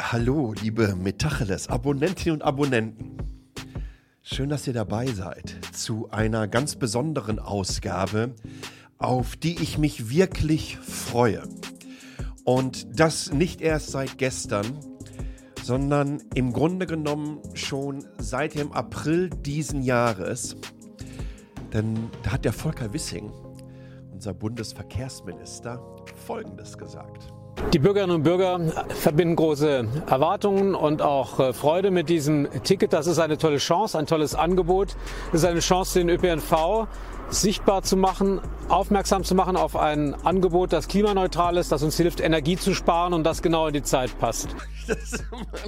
Hallo, 0.00 0.54
liebe 0.62 0.94
Metacheles, 0.94 1.68
Abonnentinnen 1.68 2.40
und 2.40 2.42
Abonnenten. 2.42 3.18
Schön, 4.22 4.48
dass 4.48 4.66
ihr 4.66 4.72
dabei 4.72 5.06
seid 5.06 5.56
zu 5.72 6.08
einer 6.10 6.46
ganz 6.46 6.76
besonderen 6.76 7.40
Ausgabe, 7.40 8.34
auf 8.96 9.36
die 9.36 9.60
ich 9.60 9.76
mich 9.76 10.08
wirklich 10.08 10.78
freue. 10.78 11.42
Und 12.44 12.98
das 12.98 13.32
nicht 13.32 13.60
erst 13.60 13.90
seit 13.90 14.18
gestern, 14.18 14.78
sondern 15.64 16.22
im 16.32 16.52
Grunde 16.52 16.86
genommen 16.86 17.40
schon 17.54 18.04
seit 18.18 18.54
dem 18.54 18.72
April 18.72 19.28
diesen 19.28 19.82
Jahres. 19.82 20.56
Denn 21.72 22.08
da 22.22 22.32
hat 22.32 22.44
der 22.44 22.52
Volker 22.52 22.92
Wissing, 22.94 23.30
unser 24.12 24.32
Bundesverkehrsminister, 24.32 25.82
Folgendes 26.24 26.78
gesagt. 26.78 27.32
Die 27.74 27.78
Bürgerinnen 27.78 28.16
und 28.16 28.22
Bürger 28.22 28.58
verbinden 28.88 29.36
große 29.36 29.86
Erwartungen 30.06 30.74
und 30.74 31.02
auch 31.02 31.38
äh, 31.38 31.52
Freude 31.52 31.90
mit 31.90 32.08
diesem 32.08 32.48
Ticket. 32.64 32.94
Das 32.94 33.06
ist 33.06 33.18
eine 33.18 33.36
tolle 33.36 33.58
Chance, 33.58 33.98
ein 33.98 34.06
tolles 34.06 34.34
Angebot. 34.34 34.96
Es 35.32 35.40
ist 35.40 35.44
eine 35.44 35.60
Chance, 35.60 35.98
den 35.98 36.08
ÖPNV 36.08 36.86
sichtbar 37.28 37.82
zu 37.82 37.98
machen, 37.98 38.40
aufmerksam 38.70 39.22
zu 39.22 39.34
machen 39.34 39.56
auf 39.56 39.76
ein 39.76 40.14
Angebot, 40.14 40.72
das 40.72 40.88
klimaneutral 40.88 41.58
ist, 41.58 41.70
das 41.70 41.82
uns 41.82 41.98
hilft, 41.98 42.20
Energie 42.20 42.56
zu 42.56 42.72
sparen 42.72 43.12
und 43.12 43.24
das 43.24 43.42
genau 43.42 43.66
in 43.66 43.74
die 43.74 43.82
Zeit 43.82 44.18
passt. 44.18 44.48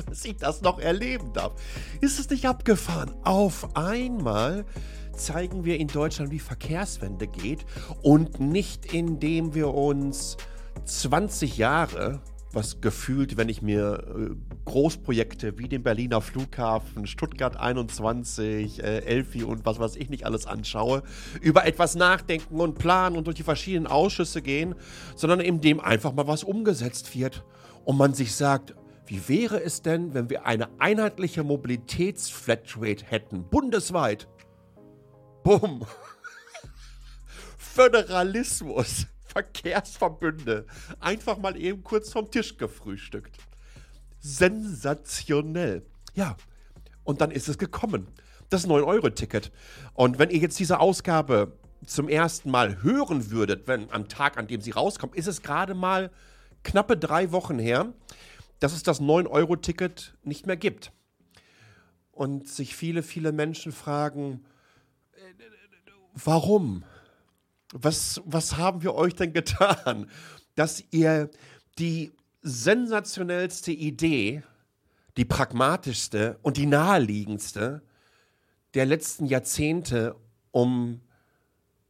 dass 0.08 0.24
ich 0.24 0.36
das 0.38 0.62
noch 0.62 0.78
erleben 0.78 1.34
darf. 1.34 1.52
Ist 2.00 2.18
es 2.18 2.30
nicht 2.30 2.46
abgefahren? 2.46 3.12
Auf 3.24 3.76
einmal 3.76 4.64
zeigen 5.12 5.66
wir 5.66 5.78
in 5.78 5.88
Deutschland, 5.88 6.30
wie 6.30 6.38
Verkehrswende 6.38 7.26
geht 7.26 7.66
und 8.00 8.40
nicht 8.40 8.94
indem 8.94 9.54
wir 9.54 9.74
uns 9.74 10.38
20 10.90 11.56
Jahre, 11.56 12.20
was 12.52 12.80
gefühlt, 12.80 13.36
wenn 13.36 13.48
ich 13.48 13.62
mir 13.62 14.04
äh, 14.08 14.34
Großprojekte 14.64 15.56
wie 15.58 15.68
den 15.68 15.82
Berliner 15.82 16.20
Flughafen, 16.20 17.06
Stuttgart 17.06 17.56
21, 17.56 18.82
äh, 18.82 18.98
Elfi 18.98 19.44
und 19.44 19.64
was 19.64 19.78
weiß 19.78 19.96
ich 19.96 20.10
nicht 20.10 20.26
alles 20.26 20.46
anschaue, 20.46 21.02
über 21.40 21.64
etwas 21.64 21.94
nachdenken 21.94 22.60
und 22.60 22.78
planen 22.78 23.16
und 23.16 23.26
durch 23.26 23.36
die 23.36 23.44
verschiedenen 23.44 23.86
Ausschüsse 23.86 24.42
gehen, 24.42 24.74
sondern 25.14 25.40
in 25.40 25.60
dem 25.60 25.80
einfach 25.80 26.12
mal 26.12 26.26
was 26.26 26.42
umgesetzt 26.42 27.14
wird 27.14 27.44
und 27.84 27.96
man 27.96 28.14
sich 28.14 28.34
sagt, 28.34 28.74
wie 29.06 29.28
wäre 29.28 29.62
es 29.62 29.82
denn, 29.82 30.14
wenn 30.14 30.30
wir 30.30 30.46
eine 30.46 30.68
einheitliche 30.78 31.42
Mobilitätsflatrate 31.42 33.04
hätten, 33.04 33.44
bundesweit? 33.44 34.28
Bumm. 35.42 35.86
Föderalismus. 37.58 39.06
Verkehrsverbünde. 39.30 40.66
Einfach 40.98 41.38
mal 41.38 41.56
eben 41.56 41.82
kurz 41.84 42.12
vom 42.12 42.30
Tisch 42.30 42.56
gefrühstückt. 42.56 43.36
Sensationell. 44.18 45.86
Ja, 46.14 46.36
und 47.04 47.20
dann 47.20 47.30
ist 47.30 47.48
es 47.48 47.58
gekommen. 47.58 48.08
Das 48.48 48.66
9-Euro-Ticket. 48.66 49.52
Und 49.94 50.18
wenn 50.18 50.30
ihr 50.30 50.38
jetzt 50.38 50.58
diese 50.58 50.80
Ausgabe 50.80 51.56
zum 51.86 52.08
ersten 52.08 52.50
Mal 52.50 52.82
hören 52.82 53.30
würdet, 53.30 53.68
wenn 53.68 53.90
am 53.90 54.08
Tag, 54.08 54.36
an 54.36 54.46
dem 54.46 54.60
sie 54.60 54.72
rauskommt, 54.72 55.14
ist 55.14 55.28
es 55.28 55.42
gerade 55.42 55.74
mal 55.74 56.10
knappe 56.62 56.96
drei 56.96 57.32
Wochen 57.32 57.58
her, 57.58 57.92
dass 58.58 58.72
es 58.72 58.82
das 58.82 59.00
9-Euro-Ticket 59.00 60.16
nicht 60.22 60.46
mehr 60.46 60.56
gibt. 60.56 60.92
Und 62.10 62.48
sich 62.48 62.76
viele, 62.76 63.02
viele 63.02 63.32
Menschen 63.32 63.72
fragen, 63.72 64.44
äh, 65.12 65.44
warum? 66.14 66.84
Was, 67.72 68.20
was 68.24 68.56
haben 68.56 68.82
wir 68.82 68.94
euch 68.94 69.14
denn 69.14 69.32
getan, 69.32 70.10
dass 70.54 70.84
ihr 70.90 71.30
die 71.78 72.12
sensationellste 72.42 73.72
Idee, 73.72 74.42
die 75.16 75.24
pragmatischste 75.24 76.38
und 76.42 76.56
die 76.56 76.66
naheliegendste 76.66 77.82
der 78.74 78.86
letzten 78.86 79.26
Jahrzehnte, 79.26 80.16
um 80.52 81.00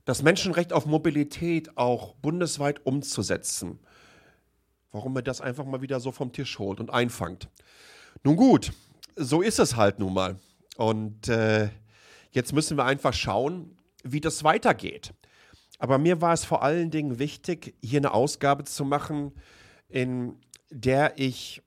das 0.04 0.22
Menschenrecht 0.22 0.72
auf 0.72 0.86
Mobilität 0.86 1.76
auch 1.76 2.14
bundesweit 2.14 2.84
umzusetzen, 2.84 3.78
warum 4.92 5.16
ihr 5.16 5.22
das 5.22 5.40
einfach 5.40 5.64
mal 5.64 5.82
wieder 5.82 6.00
so 6.00 6.10
vom 6.10 6.32
Tisch 6.32 6.58
holt 6.58 6.80
und 6.80 6.90
einfangt. 6.90 7.48
Nun 8.24 8.36
gut, 8.36 8.72
so 9.16 9.42
ist 9.42 9.58
es 9.58 9.76
halt 9.76 9.98
nun 9.98 10.14
mal. 10.14 10.36
Und 10.76 11.28
äh, 11.28 11.68
jetzt 12.32 12.52
müssen 12.52 12.76
wir 12.76 12.84
einfach 12.86 13.12
schauen, 13.12 13.76
wie 14.02 14.20
das 14.20 14.42
weitergeht. 14.44 15.12
Aber 15.80 15.96
mir 15.96 16.20
war 16.20 16.34
es 16.34 16.44
vor 16.44 16.62
allen 16.62 16.90
Dingen 16.90 17.18
wichtig, 17.18 17.74
hier 17.82 17.98
eine 17.98 18.12
Ausgabe 18.12 18.64
zu 18.64 18.84
machen, 18.84 19.32
in 19.88 20.36
der 20.70 21.18
ich 21.18 21.62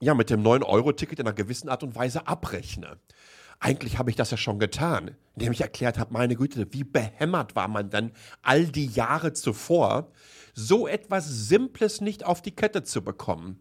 ja 0.00 0.14
mit 0.14 0.30
dem 0.30 0.42
9-Euro-Ticket 0.42 1.20
in 1.20 1.26
einer 1.26 1.34
gewissen 1.34 1.68
Art 1.68 1.82
und 1.82 1.94
Weise 1.94 2.26
abrechne. 2.26 2.98
Eigentlich 3.60 3.98
habe 3.98 4.08
ich 4.08 4.16
das 4.16 4.30
ja 4.30 4.38
schon 4.38 4.58
getan, 4.58 5.14
indem 5.36 5.52
ich 5.52 5.60
erklärt 5.60 5.98
habe, 5.98 6.12
meine 6.12 6.36
Güte, 6.36 6.72
wie 6.72 6.84
behämmert 6.84 7.54
war 7.54 7.68
man 7.68 7.90
dann 7.90 8.12
all 8.40 8.66
die 8.66 8.86
Jahre 8.86 9.34
zuvor, 9.34 10.10
so 10.54 10.88
etwas 10.88 11.28
Simples 11.28 12.00
nicht 12.00 12.24
auf 12.24 12.40
die 12.40 12.56
Kette 12.56 12.82
zu 12.82 13.02
bekommen 13.02 13.60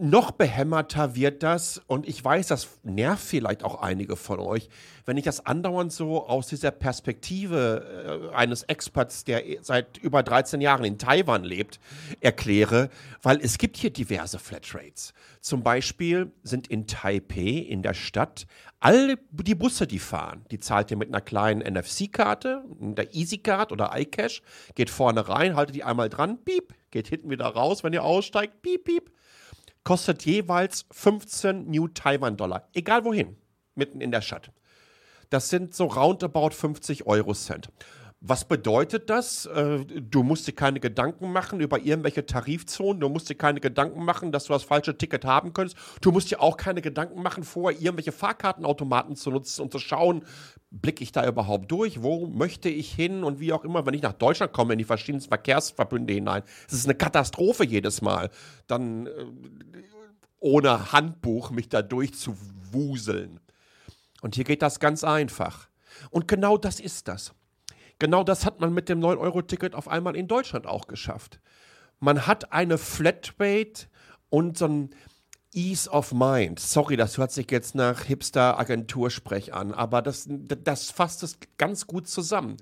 noch 0.00 0.30
behämmerter 0.30 1.14
wird 1.14 1.42
das, 1.42 1.80
und 1.86 2.08
ich 2.08 2.24
weiß, 2.24 2.48
das 2.48 2.68
nervt 2.82 3.22
vielleicht 3.22 3.62
auch 3.62 3.82
einige 3.82 4.16
von 4.16 4.40
euch, 4.40 4.68
wenn 5.04 5.16
ich 5.16 5.24
das 5.24 5.44
andauernd 5.44 5.92
so 5.92 6.26
aus 6.26 6.48
dieser 6.48 6.70
Perspektive 6.70 8.30
äh, 8.32 8.34
eines 8.34 8.62
Experts, 8.62 9.24
der 9.24 9.42
seit 9.60 9.98
über 9.98 10.22
13 10.22 10.60
Jahren 10.60 10.84
in 10.84 10.98
Taiwan 10.98 11.44
lebt, 11.44 11.80
erkläre, 12.20 12.88
weil 13.22 13.40
es 13.42 13.58
gibt 13.58 13.76
hier 13.76 13.90
diverse 13.90 14.38
Flatrates. 14.38 15.12
Zum 15.40 15.62
Beispiel 15.62 16.32
sind 16.42 16.68
in 16.68 16.86
Taipei, 16.86 17.66
in 17.68 17.82
der 17.82 17.94
Stadt, 17.94 18.46
alle 18.78 19.18
die 19.32 19.54
Busse, 19.54 19.86
die 19.86 19.98
fahren, 19.98 20.46
die 20.50 20.58
zahlt 20.58 20.90
ihr 20.90 20.96
mit 20.96 21.08
einer 21.08 21.20
kleinen 21.20 21.60
NFC-Karte, 21.60 22.64
der 22.80 23.14
EasyCard 23.14 23.72
oder 23.72 23.92
iCash, 23.94 24.42
geht 24.74 24.88
vorne 24.88 25.28
rein, 25.28 25.56
haltet 25.56 25.76
die 25.76 25.84
einmal 25.84 26.08
dran, 26.08 26.38
piep, 26.42 26.74
geht 26.90 27.08
hinten 27.08 27.28
wieder 27.28 27.46
raus, 27.46 27.84
wenn 27.84 27.92
ihr 27.92 28.02
aussteigt, 28.02 28.62
piep, 28.62 28.84
piep 28.84 29.10
kostet 29.84 30.24
jeweils 30.24 30.86
15 30.90 31.70
New 31.70 31.88
Taiwan 31.88 32.36
Dollar. 32.36 32.68
Egal 32.72 33.04
wohin, 33.04 33.36
mitten 33.74 34.00
in 34.00 34.10
der 34.10 34.20
Stadt. 34.20 34.52
Das 35.30 35.48
sind 35.48 35.74
so 35.74 35.86
roundabout 35.86 36.50
50 36.50 37.06
Euro 37.06 37.34
Cent. 37.34 37.70
Was 38.22 38.44
bedeutet 38.44 39.08
das? 39.08 39.46
Äh, 39.46 39.86
du 39.86 40.22
musst 40.22 40.46
dir 40.46 40.52
keine 40.52 40.78
Gedanken 40.78 41.32
machen 41.32 41.58
über 41.58 41.78
irgendwelche 41.78 42.26
Tarifzonen. 42.26 43.00
Du 43.00 43.08
musst 43.08 43.30
dir 43.30 43.34
keine 43.34 43.60
Gedanken 43.60 44.04
machen, 44.04 44.30
dass 44.30 44.44
du 44.44 44.52
das 44.52 44.62
falsche 44.62 44.98
Ticket 44.98 45.24
haben 45.24 45.54
könntest. 45.54 45.78
Du 46.02 46.12
musst 46.12 46.30
dir 46.30 46.42
auch 46.42 46.58
keine 46.58 46.82
Gedanken 46.82 47.22
machen, 47.22 47.44
vorher 47.44 47.80
irgendwelche 47.80 48.12
Fahrkartenautomaten 48.12 49.16
zu 49.16 49.30
nutzen 49.30 49.62
und 49.62 49.72
zu 49.72 49.78
schauen, 49.78 50.26
blicke 50.70 51.02
ich 51.02 51.12
da 51.12 51.26
überhaupt 51.26 51.70
durch? 51.70 52.02
Wo 52.02 52.26
möchte 52.26 52.68
ich 52.68 52.92
hin? 52.92 53.24
Und 53.24 53.40
wie 53.40 53.54
auch 53.54 53.64
immer, 53.64 53.86
wenn 53.86 53.94
ich 53.94 54.02
nach 54.02 54.12
Deutschland 54.12 54.52
komme, 54.52 54.74
in 54.74 54.78
die 54.78 54.84
verschiedenen 54.84 55.26
Verkehrsverbünde 55.26 56.12
hinein. 56.12 56.42
Es 56.68 56.74
ist 56.74 56.84
eine 56.84 56.96
Katastrophe 56.96 57.64
jedes 57.64 58.02
Mal. 58.02 58.28
Dann 58.66 59.06
äh, 59.06 59.10
ohne 60.40 60.92
Handbuch 60.92 61.50
mich 61.52 61.70
da 61.70 61.80
durchzuwuseln. 61.80 63.40
Und 64.20 64.34
hier 64.34 64.44
geht 64.44 64.60
das 64.60 64.78
ganz 64.78 65.04
einfach. 65.04 65.68
Und 66.10 66.28
genau 66.28 66.58
das 66.58 66.80
ist 66.80 67.08
das. 67.08 67.32
Genau 68.00 68.24
das 68.24 68.46
hat 68.46 68.60
man 68.60 68.72
mit 68.72 68.88
dem 68.88 68.98
9-Euro-Ticket 68.98 69.74
auf 69.74 69.86
einmal 69.86 70.16
in 70.16 70.26
Deutschland 70.26 70.66
auch 70.66 70.86
geschafft. 70.88 71.38
Man 72.00 72.26
hat 72.26 72.50
eine 72.50 72.78
Flatrate 72.78 73.86
und 74.30 74.56
so 74.56 74.66
ein 74.66 74.90
Ease 75.52 75.88
of 75.90 76.12
Mind. 76.12 76.58
Sorry, 76.58 76.96
das 76.96 77.18
hört 77.18 77.30
sich 77.30 77.50
jetzt 77.50 77.74
nach 77.74 78.04
Hipster-Agentursprech 78.04 79.52
an, 79.52 79.74
aber 79.74 80.00
das, 80.00 80.26
das 80.28 80.90
fasst 80.90 81.22
es 81.22 81.38
ganz 81.58 81.86
gut 81.86 82.08
zusammen. 82.08 82.56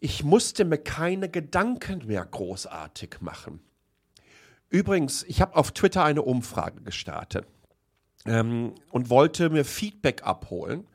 Ich 0.00 0.24
musste 0.24 0.64
mir 0.64 0.78
keine 0.78 1.28
Gedanken 1.28 2.06
mehr 2.06 2.24
großartig 2.24 3.20
machen. 3.20 3.60
Übrigens, 4.68 5.22
ich 5.22 5.40
habe 5.40 5.54
auf 5.54 5.70
Twitter 5.70 6.02
eine 6.02 6.22
Umfrage 6.22 6.82
gestartet 6.82 7.46
ähm, 8.26 8.74
und 8.90 9.10
wollte 9.10 9.48
mir 9.48 9.64
Feedback 9.64 10.24
abholen 10.24 10.88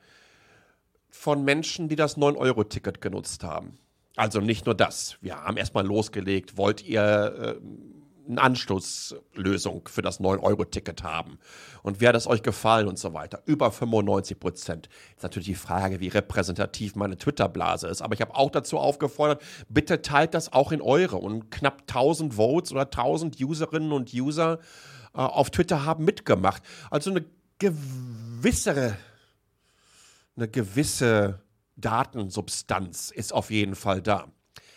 von 1.13 1.45
Menschen, 1.45 1.89
die 1.89 1.95
das 1.95 2.17
9-Euro-Ticket 2.17 2.99
genutzt 2.99 3.43
haben. 3.43 3.77
Also 4.15 4.41
nicht 4.41 4.65
nur 4.65 4.75
das. 4.75 5.17
Wir 5.21 5.43
haben 5.43 5.57
erstmal 5.57 5.85
losgelegt, 5.85 6.57
wollt 6.57 6.83
ihr 6.83 7.59
äh, 7.61 8.29
eine 8.29 8.41
Anschlusslösung 8.41 9.87
für 9.87 10.01
das 10.01 10.19
9-Euro-Ticket 10.19 11.03
haben? 11.03 11.37
Und 11.83 12.01
wie 12.01 12.07
hat 12.07 12.15
es 12.15 12.25
euch 12.25 12.41
gefallen 12.41 12.87
und 12.87 12.97
so 12.97 13.13
weiter? 13.13 13.43
Über 13.45 13.71
95 13.71 14.39
Prozent. 14.39 14.89
Ist 15.15 15.23
natürlich 15.23 15.47
die 15.47 15.55
Frage, 15.55 15.99
wie 15.99 16.07
repräsentativ 16.07 16.95
meine 16.95 17.17
Twitter-Blase 17.17 17.87
ist. 17.87 18.01
Aber 18.01 18.15
ich 18.15 18.21
habe 18.21 18.35
auch 18.35 18.49
dazu 18.49 18.79
aufgefordert, 18.79 19.41
bitte 19.69 20.01
teilt 20.01 20.33
das 20.33 20.51
auch 20.51 20.71
in 20.71 20.81
eure. 20.81 21.17
Und 21.17 21.51
knapp 21.51 21.81
1000 21.81 22.33
Votes 22.33 22.71
oder 22.71 22.83
1000 22.83 23.39
Userinnen 23.39 23.91
und 23.91 24.13
User 24.13 24.59
äh, 25.13 25.19
auf 25.19 25.51
Twitter 25.51 25.85
haben 25.85 26.05
mitgemacht. 26.05 26.63
Also 26.89 27.11
eine 27.11 27.23
gewissere 27.59 28.97
eine 30.35 30.47
gewisse 30.47 31.41
Datensubstanz 31.75 33.11
ist 33.11 33.33
auf 33.33 33.51
jeden 33.51 33.75
Fall 33.75 34.01
da. 34.01 34.31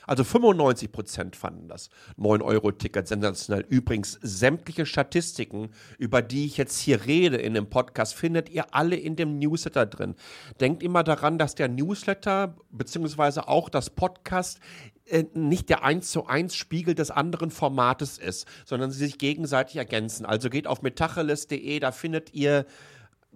Also 0.06 0.22
95 0.22 0.92
Prozent 0.92 1.36
fanden 1.36 1.68
das 1.68 1.90
9-Euro-Ticket 2.16 3.08
sensationell. 3.08 3.64
Übrigens, 3.68 4.18
sämtliche 4.22 4.86
Statistiken, 4.86 5.70
über 5.98 6.22
die 6.22 6.46
ich 6.46 6.56
jetzt 6.56 6.78
hier 6.78 7.06
rede 7.06 7.36
in 7.36 7.54
dem 7.54 7.68
Podcast, 7.68 8.14
findet 8.14 8.48
ihr 8.48 8.72
alle 8.72 8.96
in 8.96 9.16
dem 9.16 9.38
Newsletter 9.38 9.84
drin. 9.84 10.14
Denkt 10.60 10.84
immer 10.84 11.02
daran, 11.02 11.38
dass 11.38 11.56
der 11.56 11.68
Newsletter 11.68 12.56
beziehungsweise 12.70 13.48
auch 13.48 13.68
das 13.68 13.90
Podcast 13.90 14.60
äh, 15.06 15.24
nicht 15.34 15.68
der 15.70 15.82
1 15.82 16.10
zu 16.10 16.26
1 16.26 16.54
Spiegel 16.54 16.94
des 16.94 17.10
anderen 17.10 17.50
Formates 17.50 18.18
ist, 18.18 18.46
sondern 18.64 18.92
sie 18.92 19.04
sich 19.04 19.18
gegenseitig 19.18 19.76
ergänzen. 19.76 20.24
Also 20.24 20.50
geht 20.50 20.68
auf 20.68 20.82
metacheles.de, 20.82 21.80
da 21.80 21.90
findet 21.90 22.32
ihr 22.32 22.64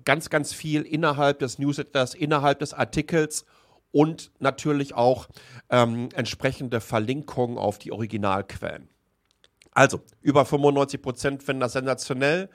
ganz, 0.04 0.30
ganz 0.30 0.52
viel 0.52 0.82
innerhalb 0.82 1.38
des 1.38 1.58
Newsletters, 1.58 2.14
innerhalb 2.14 2.58
des 2.60 2.74
Artikels 2.74 3.44
und 3.92 4.30
natürlich 4.38 4.94
auch 4.94 5.28
ähm, 5.68 6.08
entsprechende 6.14 6.80
Verlinkungen 6.80 7.58
auf 7.58 7.78
die 7.78 7.92
Originalquellen. 7.92 8.88
Also, 9.72 10.00
über 10.20 10.44
95 10.44 11.00
Prozent 11.00 11.42
finden 11.42 11.60
das 11.60 11.72
sensationell. 11.72 12.50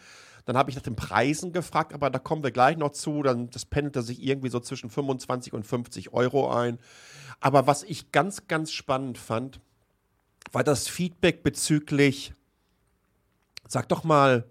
Dann 0.45 0.57
habe 0.57 0.69
ich 0.69 0.75
nach 0.75 0.83
den 0.83 0.95
Preisen 0.95 1.53
gefragt, 1.53 1.93
aber 1.93 2.09
da 2.09 2.19
kommen 2.19 2.43
wir 2.43 2.51
gleich 2.51 2.77
noch 2.77 2.91
zu. 2.91 3.23
Dann, 3.23 3.49
das 3.49 3.65
pendelte 3.65 4.01
sich 4.01 4.21
irgendwie 4.21 4.49
so 4.49 4.59
zwischen 4.59 4.89
25 4.89 5.53
und 5.53 5.65
50 5.65 6.13
Euro 6.13 6.51
ein. 6.51 6.77
Aber 7.39 7.67
was 7.67 7.83
ich 7.83 8.11
ganz, 8.11 8.47
ganz 8.47 8.71
spannend 8.71 9.17
fand, 9.17 9.59
war 10.51 10.63
das 10.63 10.87
Feedback 10.87 11.41
bezüglich, 11.41 12.33
sag 13.67 13.89
doch 13.89 14.03
mal, 14.03 14.45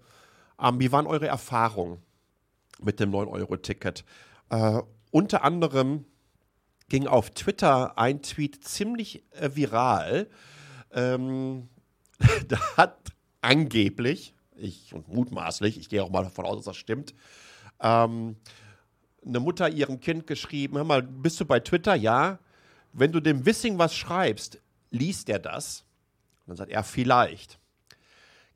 ähm, 0.61 0.79
wie 0.79 0.91
waren 0.91 1.07
eure 1.07 1.27
Erfahrungen 1.27 2.01
mit 2.81 2.99
dem 2.99 3.11
9-Euro-Ticket? 3.11 4.03
Äh, 4.49 4.81
unter 5.11 5.43
anderem 5.43 6.05
ging 6.89 7.07
auf 7.07 7.31
Twitter 7.31 7.97
ein 7.97 8.21
Tweet 8.21 8.63
ziemlich 8.63 9.23
äh, 9.31 9.49
viral. 9.53 10.29
Ähm, 10.91 11.69
da 12.47 12.59
hat 12.77 13.11
angeblich, 13.41 14.33
ich 14.55 14.93
und 14.93 15.07
mutmaßlich, 15.07 15.77
ich 15.77 15.89
gehe 15.89 16.03
auch 16.03 16.09
mal 16.09 16.23
davon 16.23 16.45
aus, 16.45 16.57
dass 16.57 16.65
das 16.65 16.77
stimmt, 16.77 17.13
ähm, 17.81 18.37
eine 19.25 19.39
Mutter 19.39 19.69
ihrem 19.69 19.99
Kind 19.99 20.27
geschrieben: 20.27 20.77
Hör 20.77 20.83
mal, 20.83 21.01
bist 21.01 21.39
du 21.39 21.45
bei 21.45 21.59
Twitter? 21.59 21.95
Ja. 21.95 22.39
Wenn 22.93 23.11
du 23.11 23.19
dem 23.19 23.45
Wissing 23.45 23.77
was 23.77 23.93
schreibst, 23.93 24.61
liest 24.89 25.27
er 25.27 25.39
das? 25.39 25.83
Und 26.45 26.51
dann 26.51 26.57
sagt 26.57 26.71
er, 26.71 26.83
vielleicht. 26.83 27.59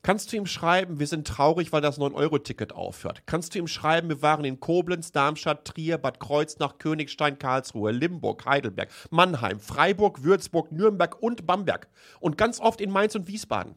Kannst 0.02 0.32
du 0.32 0.36
ihm 0.36 0.46
schreiben, 0.46 0.98
wir 0.98 1.06
sind 1.06 1.26
traurig, 1.26 1.72
weil 1.72 1.82
das 1.82 1.98
9-Euro-Ticket 1.98 2.72
aufhört? 2.72 3.22
Kannst 3.26 3.54
du 3.54 3.58
ihm 3.58 3.66
schreiben, 3.66 4.08
wir 4.08 4.22
waren 4.22 4.46
in 4.46 4.58
Koblenz, 4.58 5.12
Darmstadt, 5.12 5.66
Trier, 5.66 5.98
Bad 5.98 6.20
Kreuznach, 6.20 6.78
Königstein, 6.78 7.38
Karlsruhe, 7.38 7.92
Limburg, 7.92 8.46
Heidelberg, 8.46 8.90
Mannheim, 9.10 9.60
Freiburg, 9.60 10.22
Würzburg, 10.22 10.72
Nürnberg 10.72 11.22
und 11.22 11.46
Bamberg. 11.46 11.88
Und 12.18 12.38
ganz 12.38 12.60
oft 12.60 12.80
in 12.80 12.90
Mainz 12.90 13.14
und 13.14 13.28
Wiesbaden. 13.28 13.74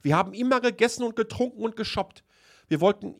Wir 0.00 0.16
haben 0.16 0.32
immer 0.32 0.60
gegessen 0.60 1.02
und 1.02 1.14
getrunken 1.14 1.62
und 1.62 1.76
geshoppt. 1.76 2.24
Wir 2.68 2.80
wollten 2.80 3.16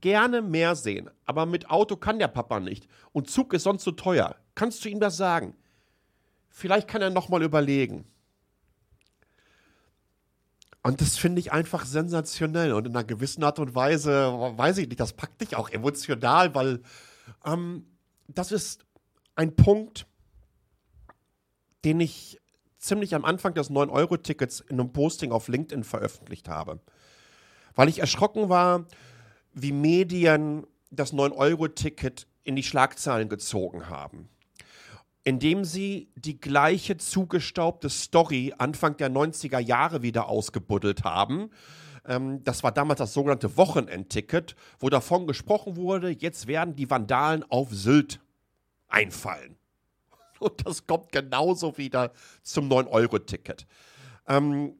gerne 0.00 0.42
mehr 0.42 0.76
sehen, 0.76 1.10
aber 1.24 1.44
mit 1.44 1.70
Auto 1.70 1.96
kann 1.96 2.20
der 2.20 2.28
Papa 2.28 2.60
nicht. 2.60 2.86
Und 3.10 3.30
Zug 3.30 3.52
ist 3.52 3.64
sonst 3.64 3.82
so 3.82 3.90
teuer. 3.90 4.36
Kannst 4.54 4.84
du 4.84 4.88
ihm 4.88 5.00
das 5.00 5.16
sagen? 5.16 5.56
Vielleicht 6.50 6.86
kann 6.86 7.02
er 7.02 7.10
nochmal 7.10 7.42
überlegen. 7.42 8.04
Und 10.86 11.00
das 11.00 11.18
finde 11.18 11.40
ich 11.40 11.50
einfach 11.50 11.84
sensationell. 11.84 12.72
Und 12.72 12.86
in 12.86 12.94
einer 12.94 13.02
gewissen 13.02 13.42
Art 13.42 13.58
und 13.58 13.74
Weise, 13.74 14.32
weiß 14.56 14.78
ich 14.78 14.86
nicht, 14.86 15.00
das 15.00 15.14
packt 15.14 15.40
dich 15.40 15.56
auch 15.56 15.68
emotional, 15.68 16.54
weil 16.54 16.80
ähm, 17.44 17.86
das 18.28 18.52
ist 18.52 18.86
ein 19.34 19.56
Punkt, 19.56 20.06
den 21.84 21.98
ich 21.98 22.40
ziemlich 22.78 23.16
am 23.16 23.24
Anfang 23.24 23.52
des 23.54 23.68
9-Euro-Tickets 23.68 24.60
in 24.60 24.78
einem 24.78 24.92
Posting 24.92 25.32
auf 25.32 25.48
LinkedIn 25.48 25.82
veröffentlicht 25.82 26.48
habe. 26.48 26.78
Weil 27.74 27.88
ich 27.88 27.98
erschrocken 27.98 28.48
war, 28.48 28.86
wie 29.54 29.72
Medien 29.72 30.68
das 30.92 31.12
9-Euro-Ticket 31.12 32.28
in 32.44 32.54
die 32.54 32.62
Schlagzeilen 32.62 33.28
gezogen 33.28 33.88
haben 33.88 34.28
indem 35.26 35.64
sie 35.64 36.08
die 36.14 36.38
gleiche 36.38 36.98
zugestaubte 36.98 37.90
Story 37.90 38.54
Anfang 38.58 38.96
der 38.96 39.10
90er 39.10 39.58
Jahre 39.58 40.02
wieder 40.02 40.28
ausgebuddelt 40.28 41.02
haben. 41.02 41.50
Ähm, 42.06 42.44
das 42.44 42.62
war 42.62 42.70
damals 42.70 42.98
das 42.98 43.12
sogenannte 43.12 43.56
Wochenendticket, 43.56 44.54
wo 44.78 44.88
davon 44.88 45.26
gesprochen 45.26 45.74
wurde, 45.74 46.10
jetzt 46.10 46.46
werden 46.46 46.76
die 46.76 46.88
Vandalen 46.88 47.42
auf 47.50 47.72
Sylt 47.72 48.20
einfallen. 48.86 49.56
Und 50.38 50.64
das 50.64 50.86
kommt 50.86 51.10
genauso 51.10 51.76
wieder 51.76 52.12
zum 52.44 52.68
9-Euro-Ticket. 52.68 53.66
Ähm, 54.28 54.76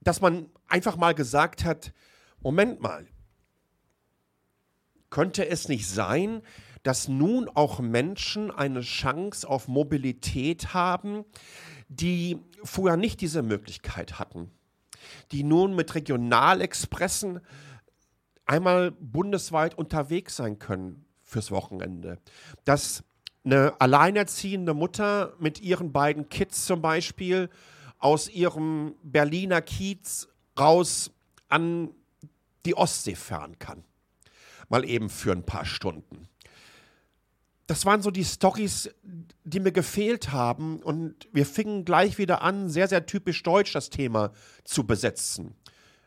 dass 0.00 0.20
man 0.20 0.50
einfach 0.66 0.96
mal 0.96 1.14
gesagt 1.14 1.64
hat, 1.64 1.92
Moment 2.40 2.80
mal, 2.80 3.06
könnte 5.08 5.46
es 5.46 5.68
nicht 5.68 5.88
sein, 5.88 6.42
dass 6.84 7.08
nun 7.08 7.48
auch 7.48 7.80
Menschen 7.80 8.50
eine 8.50 8.82
Chance 8.82 9.48
auf 9.48 9.68
Mobilität 9.68 10.74
haben, 10.74 11.24
die 11.88 12.38
vorher 12.62 12.96
nicht 12.96 13.20
diese 13.20 13.42
Möglichkeit 13.42 14.18
hatten, 14.18 14.50
die 15.32 15.42
nun 15.42 15.74
mit 15.74 15.94
Regionalexpressen 15.94 17.40
einmal 18.44 18.90
bundesweit 18.92 19.76
unterwegs 19.76 20.36
sein 20.36 20.58
können 20.58 21.06
fürs 21.22 21.50
Wochenende. 21.50 22.18
Dass 22.66 23.02
eine 23.44 23.80
alleinerziehende 23.80 24.74
Mutter 24.74 25.34
mit 25.38 25.60
ihren 25.60 25.90
beiden 25.90 26.28
Kids 26.28 26.66
zum 26.66 26.82
Beispiel 26.82 27.48
aus 27.98 28.28
ihrem 28.28 28.94
Berliner 29.02 29.62
Kiez 29.62 30.28
raus 30.58 31.10
an 31.48 31.90
die 32.66 32.76
Ostsee 32.76 33.14
fahren 33.14 33.58
kann. 33.58 33.84
Mal 34.68 34.84
eben 34.84 35.08
für 35.08 35.32
ein 35.32 35.44
paar 35.44 35.64
Stunden 35.64 36.28
das 37.66 37.86
waren 37.86 38.02
so 38.02 38.10
die 38.10 38.24
Stories, 38.24 38.90
die 39.44 39.60
mir 39.60 39.72
gefehlt 39.72 40.32
haben. 40.32 40.82
Und 40.82 41.28
wir 41.32 41.46
fingen 41.46 41.84
gleich 41.84 42.18
wieder 42.18 42.42
an, 42.42 42.68
sehr, 42.68 42.88
sehr 42.88 43.06
typisch 43.06 43.42
deutsch 43.42 43.72
das 43.72 43.90
Thema 43.90 44.32
zu 44.64 44.84
besetzen. 44.86 45.54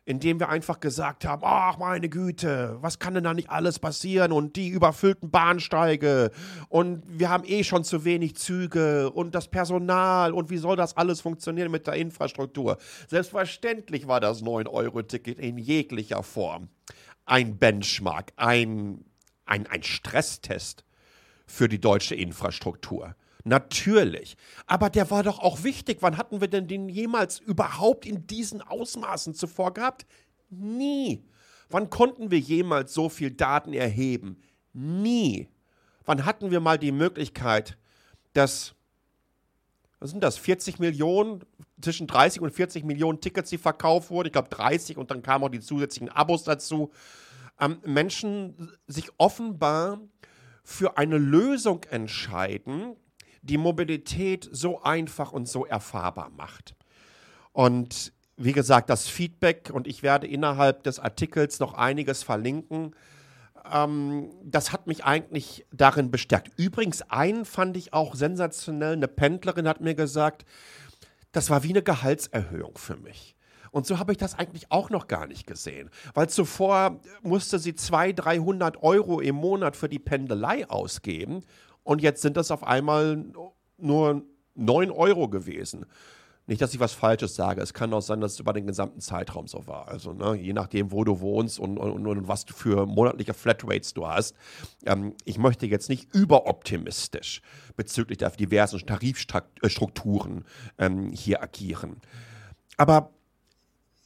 Indem 0.06 0.40
wir 0.40 0.48
einfach 0.48 0.80
gesagt 0.80 1.26
haben, 1.26 1.42
ach 1.44 1.80
meine 1.80 2.08
Güte, 2.08 2.78
was 2.80 2.98
kann 2.98 3.14
denn 3.14 3.26
da 3.26 3.34
nicht 3.34 3.50
alles 3.50 3.78
passieren? 3.78 4.32
Und 4.32 4.56
die 4.56 4.70
überfüllten 4.70 5.32
Bahnsteige 5.32 6.32
und 6.70 7.04
wir 7.08 7.30
haben 7.30 7.44
eh 7.46 7.66
schon 7.66 7.84
zu 7.84 8.06
wenig 8.06 8.38
Züge 8.38 9.12
und 9.12 9.36
das 9.36 9.50
Personal 9.50 10.32
und 10.32 10.50
wie 10.50 10.60
soll 10.60 10.78
das 10.78 10.96
alles 10.96 11.20
funktionieren 11.20 11.72
mit 11.72 11.88
der 11.88 11.96
Infrastruktur? 11.96 12.78
Selbstverständlich 13.10 14.08
war 14.08 14.22
das 14.22 14.42
9-Euro-Ticket 14.42 15.40
in 15.40 15.58
jeglicher 15.58 16.24
Form 16.24 16.70
ein 17.28 17.58
Benchmark, 17.58 18.32
ein, 18.38 19.04
ein, 19.46 19.68
ein 19.68 19.84
Stresstest 19.84 20.87
für 21.48 21.68
die 21.68 21.80
deutsche 21.80 22.16
Infrastruktur. 22.16 23.16
Natürlich. 23.44 24.36
Aber 24.66 24.90
der 24.90 25.10
war 25.10 25.24
doch 25.24 25.40
auch 25.40 25.64
wichtig. 25.64 26.00
Wann 26.02 26.18
hatten 26.18 26.42
wir 26.42 26.50
denn 26.50 26.68
den 26.68 26.90
jemals 26.90 27.40
überhaupt 27.40 28.06
in 28.06 28.28
diesen 28.28 28.62
Ausmaßen 28.62 29.34
zuvor 29.34 29.74
gehabt? 29.74 30.06
Nie. 30.50 31.24
Wann 31.70 31.90
konnten 31.90 32.30
wir 32.30 32.40
jemals 32.40 32.94
so 32.94 33.08
viel 33.08 33.32
Daten 33.32 33.74
erheben? 33.74 34.42
Nie. 34.74 35.48
Wann 36.06 36.26
hatten 36.26 36.52
wir 36.52 36.60
mal 36.60 36.78
die 36.78 36.92
Möglichkeit, 36.92 37.78
dass, 38.34 38.76
was 40.00 40.12
sind 40.12 40.24
das, 40.24 40.38
40 40.38 40.80
Millionen, 40.80 41.44
zwischen 41.82 42.08
30 42.08 42.42
und 42.42 42.52
40 42.52 42.84
Millionen 42.84 43.22
Tickets, 43.22 43.50
die 43.50 43.58
verkauft 43.58 44.10
wurden, 44.10 44.28
ich 44.28 44.34
glaube 44.34 44.50
30 44.50 44.98
und 44.98 45.12
dann 45.12 45.22
kamen 45.22 45.44
auch 45.44 45.50
die 45.50 45.60
zusätzlichen 45.60 46.10
Abos 46.10 46.44
dazu, 46.44 46.92
ähm, 47.60 47.80
Menschen 47.86 48.72
sich 48.88 49.10
offenbar 49.18 50.00
für 50.70 50.98
eine 50.98 51.18
Lösung 51.18 51.86
entscheiden, 51.86 52.98
die 53.42 53.58
Mobilität 53.58 54.50
so 54.52 54.82
einfach 54.82 55.32
und 55.32 55.48
so 55.48 55.66
erfahrbar 55.66 56.30
macht. 56.36 56.76
Und 57.54 58.12
wie 58.36 58.52
gesagt, 58.52 58.90
das 58.90 59.08
Feedback, 59.08 59.72
und 59.72 59.88
ich 59.88 60.04
werde 60.04 60.28
innerhalb 60.28 60.84
des 60.84 61.00
Artikels 61.00 61.62
noch 61.62 61.74
einiges 61.74 62.22
verlinken, 62.22 62.94
ähm, 63.72 64.30
das 64.44 64.74
hat 64.74 64.88
mich 64.88 65.06
eigentlich 65.06 65.66
darin 65.72 66.12
bestärkt. 66.12 66.52
Übrigens, 66.58 67.02
einen 67.04 67.46
fand 67.46 67.78
ich 67.78 67.94
auch 67.94 68.14
sensationell. 68.14 68.92
Eine 68.92 69.08
Pendlerin 69.08 69.70
hat 69.70 69.80
mir 69.80 69.96
gesagt, 69.96 70.44
das 71.32 71.50
war 71.50 71.64
wie 71.64 71.70
eine 71.70 71.82
Gehaltserhöhung 71.82 72.78
für 72.78 72.98
mich. 72.98 73.37
Und 73.72 73.86
so 73.86 74.00
habe 74.00 74.12
ich 74.12 74.18
das 74.18 74.36
eigentlich 74.36 74.72
auch 74.72 74.90
noch 74.90 75.08
gar 75.08 75.28
nicht 75.28 75.48
gesehen. 75.48 75.90
Weil 76.14 76.30
zuvor 76.30 77.00
musste 77.22 77.60
sie 77.60 77.76
200, 77.76 78.26
300 78.26 78.84
Euro 78.84 79.20
im 79.20 79.36
Monat 79.36 79.76
für 79.76 79.90
die 79.90 80.00
Pendelei 80.00 80.70
ausgeben. 80.70 81.44
Und 81.84 82.02
jetzt 82.02 82.22
sind 82.22 82.38
das 82.38 82.52
auf 82.52 82.64
einmal 82.64 83.26
nur 83.78 84.24
9 84.56 84.92
Euro 84.92 85.30
gewesen. 85.30 85.86
Nicht, 86.50 86.62
dass 86.62 86.74
ich 86.74 86.80
was 86.80 86.94
Falsches 86.94 87.36
sage. 87.36 87.62
Es 87.62 87.74
kann 87.74 87.94
auch 87.94 88.02
sein, 88.02 88.22
dass 88.22 88.34
es 88.34 88.40
über 88.40 88.54
den 88.54 88.66
gesamten 88.66 89.02
Zeitraum 89.02 89.48
so 89.48 89.68
war. 89.68 89.90
Also, 89.90 90.14
ne, 90.14 90.34
je 90.36 90.54
nachdem, 90.54 90.94
wo 90.94 91.04
du 91.04 91.20
wohnst 91.20 91.60
und, 91.60 91.78
und, 91.78 92.08
und 92.08 92.28
was 92.30 92.46
für 92.46 92.86
monatliche 92.86 93.34
Flatrates 93.34 93.94
du 93.94 94.08
hast. 94.08 94.34
Ähm, 94.86 95.14
ich 95.26 95.38
möchte 95.38 95.66
jetzt 95.66 95.90
nicht 95.90 96.14
überoptimistisch 96.16 97.42
bezüglich 97.76 98.20
der 98.20 98.30
diversen 98.30 98.80
Tarifstrukturen 98.80 100.46
ähm, 100.78 101.12
hier 101.12 101.44
agieren. 101.44 101.98
Aber 102.78 103.12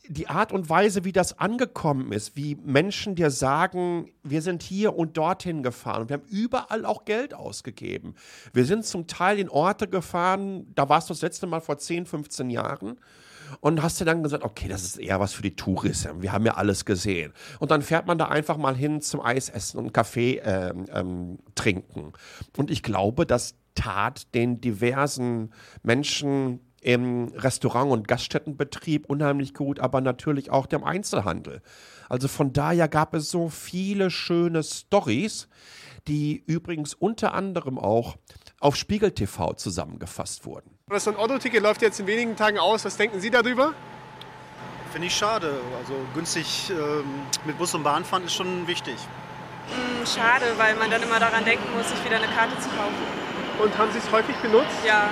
die 0.08 0.28
Art 0.28 0.52
und 0.52 0.70
Weise, 0.70 1.04
wie 1.04 1.12
das 1.12 1.40
angekommen 1.40 2.12
ist, 2.12 2.36
wie 2.36 2.56
Menschen 2.56 3.16
dir 3.16 3.30
sagen, 3.30 4.12
wir 4.24 4.42
sind 4.42 4.64
hier 4.64 4.96
und 4.96 5.18
dorthin 5.18 5.64
gefahren 5.64 6.04
und 6.04 6.10
wir 6.10 6.16
haben 6.16 6.28
überall 6.30 6.86
auch 6.86 7.06
Geld 7.06 7.34
ausgegeben. 7.34 8.16
Wir 8.54 8.66
sind 8.66 8.86
zum 8.86 9.08
Teil 9.08 9.40
in 9.40 9.50
Orte 9.50 9.88
gefahren, 9.88 10.68
da 10.76 10.90
warst 10.90 11.10
du 11.10 11.14
das 11.14 11.22
letzte 11.22 11.48
Mal 11.48 11.62
vor 11.62 11.78
10, 11.78 12.06
15 12.06 12.50
Jahren 12.50 12.98
und 13.60 13.82
hast 13.84 14.00
dir 14.00 14.06
dann 14.06 14.24
gesagt, 14.24 14.44
okay, 14.44 14.68
das 14.68 14.84
ist 14.84 14.98
eher 14.98 15.20
was 15.20 15.34
für 15.34 15.42
die 15.42 15.56
Touristen. 15.56 16.22
Wir 16.22 16.32
haben 16.32 16.46
ja 16.46 16.56
alles 16.56 16.86
gesehen. 16.86 17.34
Und 17.60 17.72
dann 17.72 17.82
fährt 17.82 18.08
man 18.08 18.18
da 18.18 18.28
einfach 18.28 18.58
mal 18.58 18.76
hin 18.76 19.02
zum 19.02 19.22
Eisessen 19.22 19.80
und 19.80 19.94
Kaffee 19.94 20.38
äh, 20.38 20.74
ähm, 20.94 21.40
trinken. 21.56 22.14
Und 22.58 22.72
ich 22.72 22.82
glaube, 22.82 23.26
das 23.26 23.56
tat 23.76 24.34
den 24.34 24.62
diversen 24.62 25.52
Menschen 25.84 26.60
im 26.82 27.30
Restaurant- 27.36 27.92
und 27.92 28.08
Gaststättenbetrieb 28.08 29.06
unheimlich 29.08 29.54
gut, 29.54 29.80
aber 29.80 30.02
natürlich 30.02 30.50
auch 30.50 30.66
dem 30.66 30.84
Einzelhandel. 30.84 31.62
Also 32.10 32.28
von 32.28 32.52
daher 32.52 32.88
gab 32.88 33.14
es 33.14 33.30
so 33.30 33.50
viele 33.50 34.10
schöne 34.10 34.64
Stories, 34.64 35.48
die 36.08 36.44
übrigens 36.46 36.94
unter 36.94 37.34
anderem 37.34 37.78
auch 37.78 38.18
auf 38.60 38.76
Spiegel 38.76 39.12
TV 39.12 39.54
zusammengefasst 39.54 40.46
wurden. 40.46 40.78
Das 40.90 41.08
Autoticket 41.08 41.62
läuft 41.62 41.82
jetzt 41.82 42.00
in 42.00 42.08
wenigen 42.08 42.36
Tagen 42.36 42.58
aus. 42.58 42.84
Was 42.84 42.98
denken 42.98 43.22
Sie 43.22 43.30
darüber? 43.30 43.74
Finde 44.92 45.08
ich 45.08 45.16
schade. 45.16 45.54
Also 45.80 45.94
günstig 46.14 46.70
ähm, 46.72 47.06
mit 47.46 47.58
Bus 47.58 47.74
und 47.76 47.84
Bahn 47.84 48.04
fahren 48.04 48.26
ist 48.26 48.34
schon 48.34 48.68
wichtig. 48.68 48.96
Hm, 48.96 50.06
schade, 50.06 50.46
weil 50.58 50.76
man 50.76 50.92
dann 50.92 51.02
immer 51.02 51.20
daran 51.20 51.46
denken 51.46 51.64
muss, 51.78 51.90
sich 51.90 52.04
wieder 52.04 52.18
eine 52.18 52.28
Karte 52.28 52.58
zu 52.60 52.68
kaufen. 52.70 53.22
Und 53.64 53.78
haben 53.78 53.92
Sie 53.92 54.00
es 54.00 54.12
häufig 54.12 54.36
benutzt? 54.38 54.76
Ja, 54.86 55.10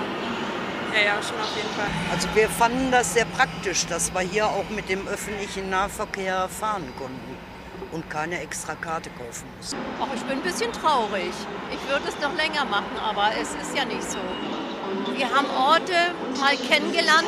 ja, 0.94 1.02
ja, 1.02 1.24
schon 1.24 1.40
auf 1.40 1.56
jeden 1.56 1.70
Fall. 1.70 1.88
Also 2.12 2.28
wir 2.34 2.50
fanden 2.50 2.92
das 2.92 3.14
sehr 3.14 3.26
praktisch, 3.26 3.86
dass 3.86 4.14
wir 4.14 4.22
hier 4.22 4.48
auch 4.48 4.70
mit 4.70 4.90
dem 4.90 5.08
öffentlichen 5.08 5.70
Nahverkehr 5.70 6.50
fahren 6.50 6.92
konnten 6.98 7.38
und 7.92 8.10
keine 8.10 8.40
extra 8.42 8.76
Karte 8.76 9.10
kaufen 9.12 9.48
mussten. 9.58 9.78
Ach, 10.00 10.08
ich 10.14 10.22
bin 10.22 10.38
ein 10.38 10.44
bisschen 10.44 10.72
traurig. 10.74 11.32
Ich 11.72 11.90
würde 11.90 12.08
es 12.08 12.20
noch 12.20 12.36
länger 12.36 12.66
machen, 12.66 12.98
aber 13.02 13.32
es 13.42 13.50
ist 13.50 13.76
ja 13.76 13.86
nicht 13.86 14.04
so. 14.04 14.20
Wir 15.16 15.30
haben 15.30 15.50
Orte 15.52 15.94
mal 16.40 16.56
kennengelernt, 16.56 17.28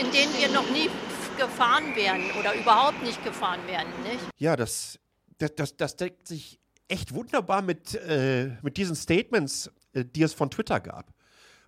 in 0.00 0.10
denen 0.10 0.32
wir 0.38 0.48
noch 0.48 0.68
nie 0.70 0.90
gefahren 1.36 1.94
wären 1.94 2.30
oder 2.38 2.54
überhaupt 2.54 3.02
nicht 3.02 3.24
gefahren 3.24 3.60
wären. 3.66 3.86
Nicht? 4.02 4.20
Ja, 4.38 4.56
das, 4.56 4.98
das, 5.38 5.54
das, 5.54 5.76
das 5.76 5.96
deckt 5.96 6.26
sich 6.28 6.58
echt 6.88 7.14
wunderbar 7.14 7.62
mit, 7.62 7.94
äh, 7.94 8.50
mit 8.62 8.76
diesen 8.76 8.96
Statements, 8.96 9.70
äh, 9.92 10.04
die 10.04 10.22
es 10.22 10.34
von 10.34 10.50
Twitter 10.50 10.80
gab 10.80 11.06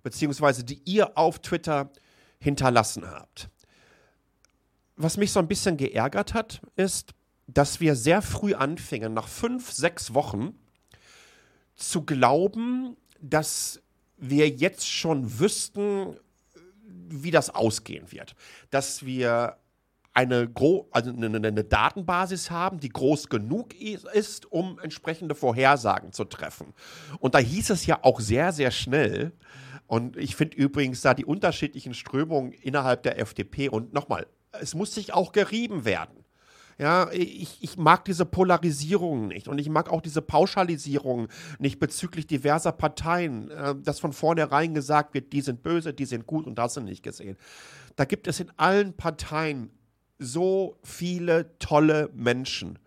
beziehungsweise 0.03 0.65
die 0.65 0.81
ihr 0.85 1.17
auf 1.17 1.39
Twitter 1.41 1.91
hinterlassen 2.39 3.09
habt. 3.09 3.49
Was 4.97 5.17
mich 5.17 5.33
so 5.33 5.41
ein 5.41 5.49
bisschen 5.49 5.77
geärgert 5.77 6.35
hat, 6.35 6.61
ist, 6.77 7.13
dass 7.47 7.81
wir 7.81 7.97
sehr 7.97 8.23
früh 8.23 8.55
anfingen, 8.55 9.15
nach 9.15 9.29
fünf, 9.29 9.73
sechs 9.73 10.15
Wochen, 10.15 10.55
zu 11.77 12.03
glauben, 12.03 12.97
dass 13.21 13.81
wir 14.17 14.49
jetzt 14.49 14.89
schon 14.89 15.41
wüssten, 15.41 16.17
wie 16.85 17.31
das 17.31 17.51
ausgehen 17.51 18.13
wird. 18.13 18.35
Dass 18.71 19.05
wir 19.05 19.57
eine, 20.15 20.51
also 20.91 21.11
eine, 21.11 21.37
eine, 21.37 21.65
Datenbasis 21.65 22.51
haben, 22.51 22.79
die 22.79 22.91
groß 22.91 23.29
genug 23.29 23.75
ist, 23.75 24.51
um 24.53 24.79
entsprechende 24.79 25.35
Vorhersagen 25.35 26.13
zu 26.13 26.25
treffen. 26.25 26.75
Und 27.19 27.35
da 27.35 27.39
hieß 27.39 27.71
es 27.71 27.87
ja 27.87 27.99
auch 28.03 28.21
sehr, 28.21 28.53
sehr 28.53 28.71
schnell, 28.71 29.33
und 29.87 30.17
ich 30.17 30.37
finde 30.37 30.57
übrigens 30.57 31.01
da 31.03 31.15
die 31.15 31.25
unterschiedlichen 31.25 31.95
Strömungen 31.95 32.53
innerhalb 32.53 33.03
der 33.03 33.19
FDP 33.19 33.69
und 33.69 33.93
nochmal, 33.93 34.27
es 34.61 34.75
muss 34.75 34.95
sich 34.95 35.13
auch 35.13 35.33
gerieben 35.33 35.85
werden. 35.85 36.23
Ja, 36.79 37.11
ich, 37.13 37.63
ich 37.63 37.77
mag 37.77 38.05
diese 38.07 38.25
Polarisierung 38.25 39.29
nicht 39.29 39.47
und 39.47 39.59
ich 39.59 39.69
mag 39.69 39.91
auch 39.91 40.01
diese 40.01 40.23
Pauschalisierung 40.23 41.29
nicht 41.59 41.79
bezüglich 41.79 42.27
diverser 42.27 42.73
Parteien, 42.73 43.51
äh, 43.51 43.75
dass 43.77 44.01
von 44.01 44.13
vornherein 44.13 44.75
gesagt 44.75 45.15
wird, 45.15 45.33
die 45.33 45.43
sind 45.43 45.63
böse, 45.63 45.93
die 45.93 46.07
sind 46.07 46.27
gut 46.27 46.47
und 46.47 46.57
das 46.57 46.75
sind 46.75 46.87
nicht 46.87 47.03
gesehen. 47.03 47.37
Da 47.97 48.05
gibt 48.05 48.27
es 48.27 48.41
in 48.41 48.51
allen 48.57 48.97
Parteien 48.97 49.71
so 50.19 50.79
viele 50.83 51.59
tolle 51.59 52.11
Menschen. 52.15 52.79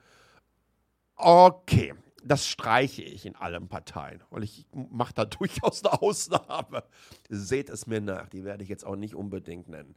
Okay, 1.16 1.94
das 2.26 2.48
streiche 2.48 3.04
ich 3.04 3.26
in 3.26 3.36
allen 3.36 3.68
Parteien, 3.68 4.22
weil 4.32 4.44
ich 4.44 4.66
mache 4.74 5.14
da 5.14 5.26
durchaus 5.26 5.84
eine 5.84 6.02
Ausnahme. 6.02 6.84
Seht 7.30 7.70
es 7.70 7.88
mir 7.88 8.02
nach, 8.02 8.28
die 8.28 8.44
werde 8.44 8.64
ich 8.64 8.70
jetzt 8.70 8.86
auch 8.86 8.96
nicht 8.96 9.16
unbedingt 9.16 9.70
nennen. 9.70 9.96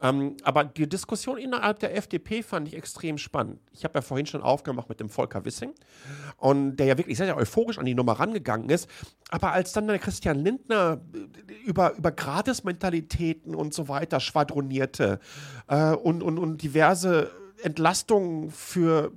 Ähm, 0.00 0.36
aber 0.42 0.64
die 0.64 0.88
Diskussion 0.88 1.38
innerhalb 1.38 1.80
der 1.80 1.96
FDP 1.96 2.42
fand 2.42 2.68
ich 2.68 2.74
extrem 2.74 3.18
spannend. 3.18 3.60
Ich 3.72 3.84
habe 3.84 3.94
ja 3.98 4.02
vorhin 4.02 4.26
schon 4.26 4.42
aufgemacht 4.42 4.88
mit 4.88 5.00
dem 5.00 5.08
Volker 5.08 5.44
Wissing 5.44 5.74
und 6.36 6.76
der 6.76 6.86
ja 6.86 6.98
wirklich 6.98 7.16
sehr, 7.16 7.26
sehr 7.26 7.36
euphorisch 7.36 7.78
an 7.78 7.86
die 7.86 7.94
Nummer 7.94 8.12
rangegangen 8.12 8.70
ist. 8.70 8.88
Aber 9.30 9.52
als 9.52 9.72
dann 9.72 9.88
der 9.88 9.98
Christian 9.98 10.38
Lindner 10.38 11.00
äh, 11.14 11.52
über, 11.64 11.96
über 11.96 12.12
Gratis-Mentalitäten 12.12 13.54
und 13.54 13.74
so 13.74 13.88
weiter 13.88 14.20
schwadronierte 14.20 15.18
äh, 15.68 15.94
und, 15.94 16.22
und, 16.22 16.38
und 16.38 16.62
diverse 16.62 17.30
Entlastungen 17.62 18.50
für 18.50 19.12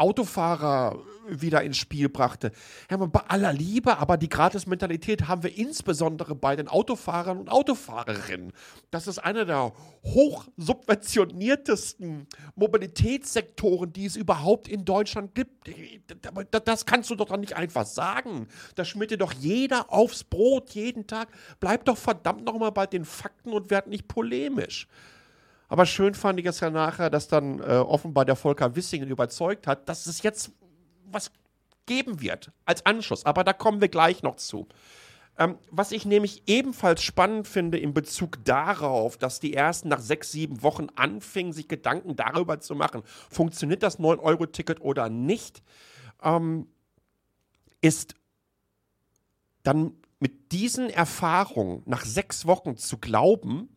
Autofahrer 0.00 0.98
wieder 1.28 1.62
ins 1.62 1.76
Spiel 1.76 2.08
brachte. 2.08 2.52
Ja, 2.90 2.96
bei 2.96 3.20
aller 3.28 3.52
Liebe, 3.52 3.98
aber 3.98 4.16
die 4.16 4.28
Gratis-Mentalität 4.28 5.28
haben 5.28 5.42
wir 5.42 5.56
insbesondere 5.56 6.34
bei 6.34 6.56
den 6.56 6.68
Autofahrern 6.68 7.38
und 7.38 7.50
Autofahrerinnen. 7.50 8.52
Das 8.90 9.06
ist 9.06 9.18
einer 9.18 9.44
der 9.44 9.72
hochsubventioniertesten 10.04 12.26
Mobilitätssektoren, 12.56 13.92
die 13.92 14.06
es 14.06 14.16
überhaupt 14.16 14.68
in 14.68 14.84
Deutschland 14.84 15.34
gibt. 15.34 15.70
Das 16.64 16.86
kannst 16.86 17.10
du 17.10 17.14
doch 17.14 17.36
nicht 17.36 17.56
einfach 17.56 17.86
sagen. 17.86 18.48
Da 18.74 18.84
schmiert 18.84 19.10
dir 19.10 19.18
doch 19.18 19.34
jeder 19.34 19.92
aufs 19.92 20.24
Brot 20.24 20.70
jeden 20.70 21.06
Tag. 21.06 21.28
Bleib 21.60 21.84
doch 21.84 21.98
verdammt 21.98 22.44
nochmal 22.44 22.72
bei 22.72 22.86
den 22.86 23.04
Fakten 23.04 23.52
und 23.52 23.70
werd 23.70 23.86
nicht 23.86 24.08
polemisch. 24.08 24.88
Aber 25.70 25.86
schön 25.86 26.14
fand 26.14 26.40
ich 26.40 26.46
es 26.46 26.58
ja 26.58 26.68
nachher, 26.68 27.10
dass 27.10 27.28
dann 27.28 27.60
äh, 27.60 27.76
offenbar 27.76 28.24
der 28.24 28.34
Volker 28.34 28.74
Wissingen 28.74 29.08
überzeugt 29.08 29.68
hat, 29.68 29.88
dass 29.88 30.06
es 30.06 30.22
jetzt 30.22 30.50
was 31.06 31.30
geben 31.86 32.20
wird 32.20 32.50
als 32.64 32.84
Anschluss. 32.84 33.24
Aber 33.24 33.44
da 33.44 33.52
kommen 33.52 33.80
wir 33.80 33.88
gleich 33.88 34.24
noch 34.24 34.34
zu. 34.34 34.66
Ähm, 35.38 35.58
was 35.70 35.92
ich 35.92 36.04
nämlich 36.04 36.42
ebenfalls 36.46 37.04
spannend 37.04 37.46
finde 37.46 37.78
in 37.78 37.94
Bezug 37.94 38.44
darauf, 38.44 39.16
dass 39.16 39.38
die 39.38 39.54
ersten 39.54 39.88
nach 39.88 40.00
sechs, 40.00 40.32
sieben 40.32 40.64
Wochen 40.64 40.88
anfingen, 40.96 41.52
sich 41.52 41.68
Gedanken 41.68 42.16
darüber 42.16 42.58
zu 42.58 42.74
machen, 42.74 43.02
funktioniert 43.30 43.84
das 43.84 44.00
9-Euro-Ticket 44.00 44.80
oder 44.80 45.08
nicht, 45.08 45.62
ähm, 46.20 46.66
ist 47.80 48.16
dann 49.62 49.92
mit 50.18 50.50
diesen 50.50 50.90
Erfahrungen 50.90 51.84
nach 51.86 52.04
sechs 52.04 52.44
Wochen 52.44 52.76
zu 52.76 52.98
glauben, 52.98 53.68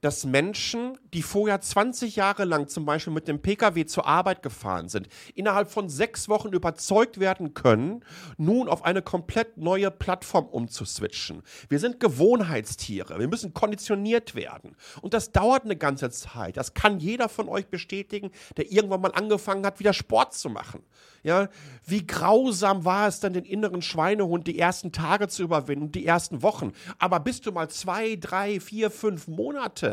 dass 0.00 0.24
Menschen, 0.24 0.98
die 1.12 1.22
vorher 1.22 1.60
20 1.60 2.16
Jahre 2.16 2.44
lang 2.44 2.68
zum 2.68 2.84
Beispiel 2.84 3.12
mit 3.12 3.28
dem 3.28 3.42
Pkw 3.42 3.84
zur 3.86 4.06
Arbeit 4.06 4.42
gefahren 4.42 4.88
sind, 4.88 5.08
innerhalb 5.34 5.70
von 5.70 5.88
sechs 5.88 6.28
Wochen 6.28 6.48
überzeugt 6.48 7.20
werden 7.20 7.54
können, 7.54 8.04
nun 8.38 8.68
auf 8.68 8.84
eine 8.84 9.02
komplett 9.02 9.58
neue 9.58 9.90
Plattform 9.90 10.46
umzuswitchen. 10.46 11.42
Wir 11.68 11.78
sind 11.78 12.00
Gewohnheitstiere. 12.00 13.18
Wir 13.18 13.28
müssen 13.28 13.54
konditioniert 13.54 14.34
werden. 14.34 14.76
Und 15.02 15.14
das 15.14 15.32
dauert 15.32 15.64
eine 15.64 15.76
ganze 15.76 16.10
Zeit. 16.10 16.56
Das 16.56 16.74
kann 16.74 16.98
jeder 16.98 17.28
von 17.28 17.48
euch 17.48 17.66
bestätigen, 17.66 18.30
der 18.56 18.70
irgendwann 18.70 19.02
mal 19.02 19.12
angefangen 19.12 19.64
hat, 19.66 19.80
wieder 19.80 19.92
Sport 19.92 20.34
zu 20.34 20.48
machen. 20.48 20.82
Ja, 21.22 21.48
wie 21.84 22.06
grausam 22.06 22.86
war 22.86 23.06
es 23.06 23.20
dann, 23.20 23.34
den 23.34 23.44
inneren 23.44 23.82
Schweinehund 23.82 24.46
die 24.46 24.58
ersten 24.58 24.90
Tage 24.90 25.28
zu 25.28 25.42
überwinden 25.42 25.86
und 25.86 25.94
die 25.94 26.06
ersten 26.06 26.42
Wochen. 26.42 26.72
Aber 26.98 27.20
bist 27.20 27.44
du 27.44 27.52
mal 27.52 27.68
zwei, 27.68 28.16
drei, 28.16 28.58
vier, 28.58 28.90
fünf 28.90 29.28
Monate 29.28 29.89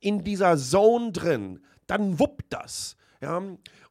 in 0.00 0.24
dieser 0.24 0.56
Zone 0.56 1.12
drin, 1.12 1.60
dann 1.86 2.18
wuppt 2.18 2.52
das. 2.52 2.96
Ja? 3.20 3.42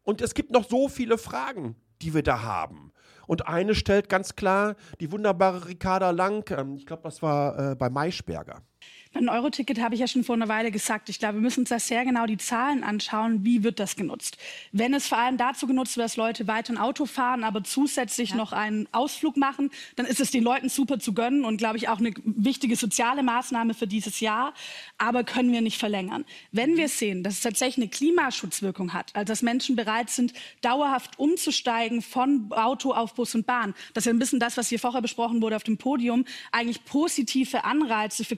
Und 0.04 0.22
es 0.22 0.34
gibt 0.34 0.52
noch 0.52 0.68
so 0.68 0.90
viele 0.90 1.18
Fragen, 1.18 1.76
die 2.02 2.14
wir 2.14 2.24
da 2.24 2.42
haben. 2.42 2.92
Und 3.28 3.48
eine 3.48 3.76
stellt 3.76 4.10
ganz 4.10 4.36
klar 4.36 4.76
die 5.00 5.12
wunderbare 5.12 5.68
Ricarda 5.68 6.10
Lang, 6.10 6.50
ähm, 6.58 6.78
ich 6.78 6.86
glaube, 6.88 7.04
das 7.04 7.22
war 7.22 7.74
äh, 7.74 7.76
bei 7.76 7.90
Maischberger. 7.90 8.64
Beim 9.12 9.28
Euro-Ticket 9.28 9.82
habe 9.82 9.96
ich 9.96 10.02
ja 10.02 10.08
schon 10.08 10.24
vor 10.24 10.36
einer 10.36 10.50
Weile 10.50 10.70
gesagt, 10.70 11.10
ich 11.10 11.18
glaube, 11.18 11.36
wir 11.36 11.42
müssen 11.42 11.62
uns 11.62 11.70
da 11.70 11.80
sehr 11.80 12.06
genau 12.06 12.28
die 12.28 12.38
Zahlen 12.38 12.84
anschauen, 12.84 13.44
wie 13.44 13.64
wird 13.64 13.80
das 13.80 13.96
genutzt. 13.96 14.38
Wenn 14.72 14.94
es 14.94 15.08
vor 15.08 15.18
allem 15.18 15.36
dazu 15.36 15.66
genutzt 15.66 15.98
wird, 15.98 16.06
dass 16.06 16.16
Leute 16.16 16.46
weiter 16.46 16.74
ein 16.74 16.78
Auto 16.78 17.08
fahren, 17.08 17.44
aber 17.44 17.64
zusätzlich 17.64 18.32
ja. 18.32 18.36
noch 18.36 18.54
einen 18.54 18.88
Ausflug 18.92 19.36
machen, 19.36 19.72
dann 19.96 20.06
ist 20.06 20.20
es 20.20 20.30
den 20.30 20.44
Leuten 20.44 20.70
super 20.70 21.00
zu 21.00 21.14
gönnen 21.14 21.44
und, 21.44 21.58
glaube 21.58 21.78
ich, 21.78 21.90
auch 21.90 21.98
eine 21.98 22.14
wichtige 22.24 22.76
soziale 22.76 23.24
Maßnahme 23.24 23.74
für 23.74 23.88
dieses 23.88 24.20
Jahr. 24.20 24.54
Aber 25.00 25.24
können 25.24 25.52
wir 25.52 25.62
nicht 25.62 25.80
verlängern. 25.80 26.24
Wenn 26.52 26.78
wir 26.78 26.88
sehen, 26.88 27.24
dass 27.24 27.34
es 27.34 27.42
tatsächlich 27.42 27.78
eine 27.78 27.90
Klimaschutzwirkung 27.90 28.94
hat, 28.94 29.16
also 29.16 29.26
dass 29.26 29.42
Menschen 29.42 29.76
bereit 29.76 30.12
sind, 30.12 30.34
dauerhaft 30.62 31.18
umzusteigen 31.18 32.04
von 32.04 32.52
Auto 32.52 32.94
auf 32.94 33.16
Bus 33.16 33.34
und 33.34 33.48
Bahn, 33.48 33.74
das 33.96 34.04
ist 34.04 34.06
ja 34.06 34.14
ein 34.14 34.20
bisschen 34.20 34.40
das, 34.40 34.56
was 34.56 34.70
hier 34.70 34.80
vorher 34.80 35.02
besprochen 35.02 35.42
wurde 35.42 35.56
auf 35.56 35.64
dem 35.64 35.80
Podium, 35.80 36.26
eigentlich 36.52 36.86
positive 36.86 37.64
Anreize 37.64 38.24
für 38.24 38.36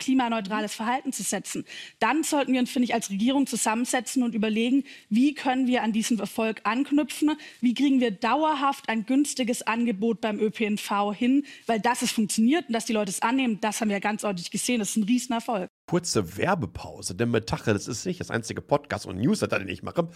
klimaneutrales 0.62 0.74
Verhalten 0.74 1.12
zu 1.12 1.24
setzen, 1.24 1.66
dann 2.00 2.24
sollten 2.24 2.54
wir 2.54 2.60
uns, 2.60 2.72
finde 2.72 2.86
ich, 2.86 2.94
als 2.94 3.10
Regierung 3.10 3.48
zusammensetzen 3.48 4.24
und 4.24 4.36
überlegen, 4.36 4.84
wie 5.10 5.34
können 5.34 5.68
wir 5.68 5.84
an 5.84 5.92
diesen 5.92 6.20
Erfolg 6.20 6.62
anknüpfen, 6.64 7.32
wie 7.62 7.74
kriegen 7.74 8.00
wir 8.00 8.12
dauerhaft 8.12 8.90
ein 8.90 9.06
günstiges 9.06 9.64
Angebot 9.64 10.22
beim 10.22 10.40
ÖPNV 10.40 11.14
hin, 11.14 11.46
weil 11.66 11.80
das 11.80 12.02
es 12.02 12.12
funktioniert 12.12 12.68
und 12.68 12.74
dass 12.74 12.86
die 12.86 12.94
Leute 12.94 13.10
es 13.10 13.22
annehmen, 13.22 13.60
das 13.62 13.82
haben 13.82 13.90
wir 13.90 14.00
ganz 14.00 14.24
ordentlich 14.24 14.52
gesehen, 14.52 14.80
das 14.80 14.92
ist 14.92 14.98
ein 14.98 15.04
Riesenerfolg 15.04 15.70
kurze 15.92 16.38
Werbepause, 16.38 17.16
denn 17.16 17.32
Metache, 17.32 17.74
das 17.74 17.86
ist 17.86 18.06
nicht 18.06 18.22
das 18.22 18.32
einzige 18.32 18.62
Podcast 18.62 19.06
und 19.06 19.18
Newsletter, 19.18 19.60
den 19.60 19.68
ich 19.68 19.84
mache, 19.84 20.08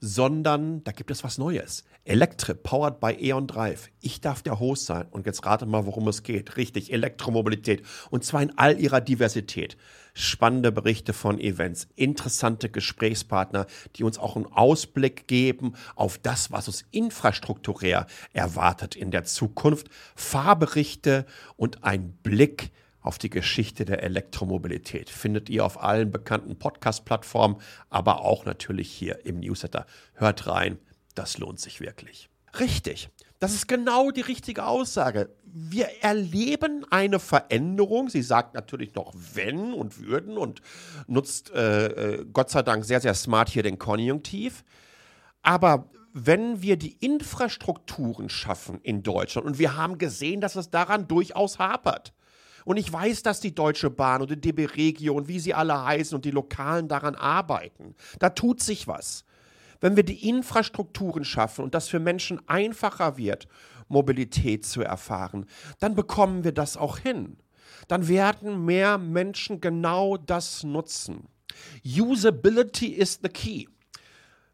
sondern 0.00 0.82
da 0.82 0.90
gibt 0.90 1.12
es 1.12 1.22
was 1.22 1.38
Neues. 1.38 1.84
Electrip, 2.04 2.64
powered 2.64 2.98
by 2.98 3.12
E.ON 3.12 3.46
Drive. 3.46 3.90
Ich 4.00 4.20
darf 4.20 4.42
der 4.42 4.58
Host 4.58 4.86
sein 4.86 5.06
und 5.12 5.26
jetzt 5.26 5.46
rate 5.46 5.66
mal, 5.66 5.86
worum 5.86 6.08
es 6.08 6.24
geht. 6.24 6.56
Richtig, 6.56 6.92
Elektromobilität 6.92 7.84
und 8.10 8.24
zwar 8.24 8.42
in 8.42 8.58
all 8.58 8.80
ihrer 8.80 9.00
Diversität. 9.00 9.76
Spannende 10.14 10.72
Berichte 10.72 11.12
von 11.12 11.38
Events, 11.38 11.86
interessante 11.94 12.68
Gesprächspartner, 12.68 13.66
die 13.94 14.02
uns 14.02 14.18
auch 14.18 14.34
einen 14.34 14.46
Ausblick 14.46 15.28
geben 15.28 15.74
auf 15.94 16.18
das, 16.18 16.50
was 16.50 16.66
uns 16.66 16.84
infrastrukturär 16.90 18.08
erwartet 18.32 18.96
in 18.96 19.12
der 19.12 19.22
Zukunft. 19.22 19.90
Fahrberichte 20.16 21.24
und 21.56 21.84
ein 21.84 22.14
Blick 22.24 22.72
auf 23.02 23.18
die 23.18 23.30
Geschichte 23.30 23.84
der 23.84 24.02
Elektromobilität. 24.02 25.10
Findet 25.10 25.48
ihr 25.48 25.64
auf 25.64 25.82
allen 25.82 26.10
bekannten 26.10 26.58
Podcast-Plattformen, 26.58 27.56
aber 27.88 28.22
auch 28.22 28.44
natürlich 28.44 28.90
hier 28.90 29.24
im 29.24 29.40
Newsletter. 29.40 29.86
Hört 30.14 30.46
rein, 30.46 30.78
das 31.14 31.38
lohnt 31.38 31.60
sich 31.60 31.80
wirklich. 31.80 32.28
Richtig, 32.58 33.08
das 33.38 33.54
ist 33.54 33.68
genau 33.68 34.10
die 34.10 34.20
richtige 34.20 34.66
Aussage. 34.66 35.30
Wir 35.44 35.88
erleben 36.02 36.84
eine 36.90 37.18
Veränderung. 37.18 38.08
Sie 38.08 38.22
sagt 38.22 38.54
natürlich 38.54 38.94
noch 38.94 39.14
wenn 39.34 39.72
und 39.72 39.98
würden 40.00 40.36
und 40.36 40.60
nutzt 41.06 41.50
äh, 41.50 41.86
äh 41.86 42.26
Gott 42.32 42.50
sei 42.50 42.62
Dank 42.62 42.84
sehr, 42.84 43.00
sehr 43.00 43.14
smart 43.14 43.48
hier 43.48 43.62
den 43.62 43.78
Konjunktiv. 43.78 44.64
Aber 45.42 45.88
wenn 46.12 46.60
wir 46.60 46.76
die 46.76 46.96
Infrastrukturen 47.00 48.28
schaffen 48.28 48.80
in 48.82 49.02
Deutschland, 49.02 49.46
und 49.46 49.58
wir 49.58 49.76
haben 49.76 49.98
gesehen, 49.98 50.40
dass 50.40 50.56
es 50.56 50.70
daran 50.70 51.08
durchaus 51.08 51.58
hapert, 51.58 52.12
und 52.64 52.76
ich 52.76 52.92
weiß, 52.92 53.22
dass 53.22 53.40
die 53.40 53.54
Deutsche 53.54 53.90
Bahn 53.90 54.22
und 54.22 54.30
die 54.30 54.40
DB 54.40 54.66
Regio 54.66 55.14
und 55.14 55.28
wie 55.28 55.40
sie 55.40 55.54
alle 55.54 55.84
heißen 55.84 56.14
und 56.14 56.24
die 56.24 56.30
Lokalen 56.30 56.88
daran 56.88 57.14
arbeiten. 57.14 57.94
Da 58.18 58.30
tut 58.30 58.60
sich 58.60 58.86
was. 58.88 59.24
Wenn 59.80 59.96
wir 59.96 60.04
die 60.04 60.28
Infrastrukturen 60.28 61.24
schaffen 61.24 61.64
und 61.64 61.74
das 61.74 61.88
für 61.88 62.00
Menschen 62.00 62.40
einfacher 62.48 63.16
wird, 63.16 63.48
Mobilität 63.88 64.64
zu 64.64 64.82
erfahren, 64.82 65.46
dann 65.78 65.94
bekommen 65.94 66.44
wir 66.44 66.52
das 66.52 66.76
auch 66.76 66.98
hin. 66.98 67.38
Dann 67.88 68.08
werden 68.08 68.64
mehr 68.64 68.98
Menschen 68.98 69.60
genau 69.60 70.16
das 70.16 70.62
nutzen. 70.62 71.28
Usability 71.84 72.88
is 72.88 73.18
the 73.22 73.28
key. 73.28 73.66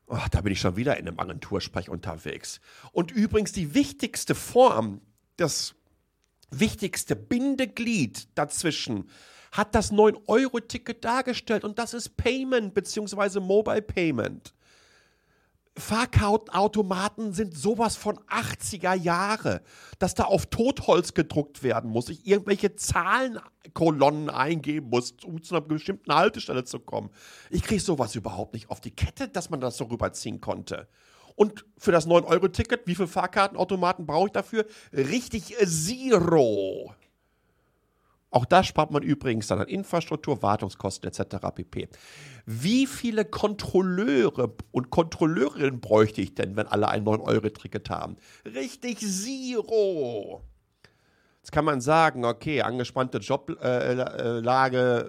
Oh, 0.07 0.19
da 0.31 0.41
bin 0.41 0.53
ich 0.53 0.61
schon 0.61 0.77
wieder 0.77 0.97
in 0.97 1.09
einem 1.09 1.19
Agentursprech 1.19 1.89
unterwegs. 1.89 2.61
Und 2.93 3.11
übrigens 3.11 3.53
die 3.53 3.75
wichtigste 3.75 4.35
Form 4.35 5.01
des 5.39 5.76
wichtigste 6.51 7.17
Bindeglied 7.17 8.29
dazwischen 8.35 9.09
hat 9.53 9.75
das 9.75 9.93
9-Euro-Ticket 9.93 11.05
dargestellt 11.05 11.65
und 11.65 11.79
das 11.79 11.95
ist 11.95 12.17
Payment 12.17 12.75
bzw. 12.75 13.41
Mobile 13.41 13.83
Payment. 13.83 14.55
Fahrkartenautomaten 15.79 17.35
sind 17.35 17.57
sowas 17.57 17.97
von 17.97 18.19
80er 18.31 18.95
Jahre, 18.95 19.63
dass 19.99 20.15
da 20.15 20.25
auf 20.25 20.47
Totholz 20.47 21.13
gedruckt 21.13 21.63
werden 21.63 21.91
muss, 21.91 22.09
ich 22.09 22.27
irgendwelche 22.27 22.77
Zahlenkolonnen 22.77 24.31
eingeben 24.31 24.89
muss, 24.89 25.13
um 25.23 25.43
zu 25.43 25.55
einer 25.55 25.65
bestimmten 25.65 26.15
Haltestelle 26.15 26.65
zu 26.65 26.81
kommen. 26.81 27.11
Ich 27.51 27.63
kriege 27.63 27.83
sowas 27.83 28.15
überhaupt 28.15 28.55
nicht 28.55 28.71
auf 28.71 28.81
die 28.81 28.91
Kette, 28.91 29.29
dass 29.29 29.51
man 29.51 29.61
das 29.61 29.77
so 29.77 29.85
rüberziehen 29.85 30.41
konnte. 30.41 30.89
Und 31.37 31.65
für 31.79 31.93
das 31.93 32.09
9-Euro-Ticket, 32.09 32.87
wie 32.87 32.95
viele 32.95 33.09
Fahrkartenautomaten 33.09 34.07
brauche 34.07 34.27
ich 34.27 34.33
dafür? 34.33 34.67
Richtig, 34.93 35.55
Zero. 35.65 36.95
Auch 38.31 38.45
da 38.45 38.65
spart 38.65 38.91
man 38.91 39.03
übrigens 39.03 39.47
dann 39.47 39.61
an 39.61 39.69
Infrastruktur, 39.69 40.43
Wartungskosten 40.43 41.09
etc. 41.09 41.37
pp. 41.55 41.89
Wie 42.45 42.87
viele 42.87 43.25
Kontrolleure 43.25 44.55
und 44.73 44.91
Kontrolleurinnen 44.91 45.81
bräuchte 45.81 46.21
ich 46.21 46.35
denn, 46.35 46.57
wenn 46.57 46.67
alle 46.67 46.89
ein 46.89 47.05
9-Euro-Ticket 47.05 47.89
haben? 47.89 48.17
Richtig, 48.45 48.99
Zero. 48.99 50.43
Jetzt 51.39 51.53
kann 51.53 51.65
man 51.65 51.81
sagen, 51.81 52.25
okay, 52.25 52.63
angespannte 52.63 53.19
Joblage, 53.19 53.61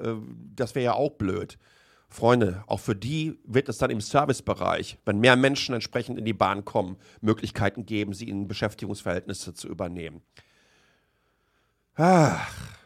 äh, 0.06 0.10
äh, 0.10 0.18
das 0.56 0.76
wäre 0.76 0.86
ja 0.86 0.94
auch 0.94 1.12
blöd. 1.12 1.58
Freunde, 2.10 2.64
auch 2.68 2.80
für 2.80 2.96
die 2.96 3.38
wird 3.44 3.68
es 3.70 3.78
dann 3.78 3.90
im 3.90 4.02
Servicebereich, 4.02 4.98
wenn 5.06 5.20
mehr 5.20 5.36
Menschen 5.36 5.76
entsprechend 5.76 6.18
in 6.18 6.26
die 6.26 6.34
Bahn 6.34 6.64
kommen, 6.64 6.98
Möglichkeiten 7.22 7.86
geben, 7.86 8.14
sie 8.14 8.30
in 8.30 8.48
Beschäftigungsverhältnisse 8.48 9.54
zu 9.54 9.68
übernehmen. 9.68 10.22
Ach, 11.96 12.78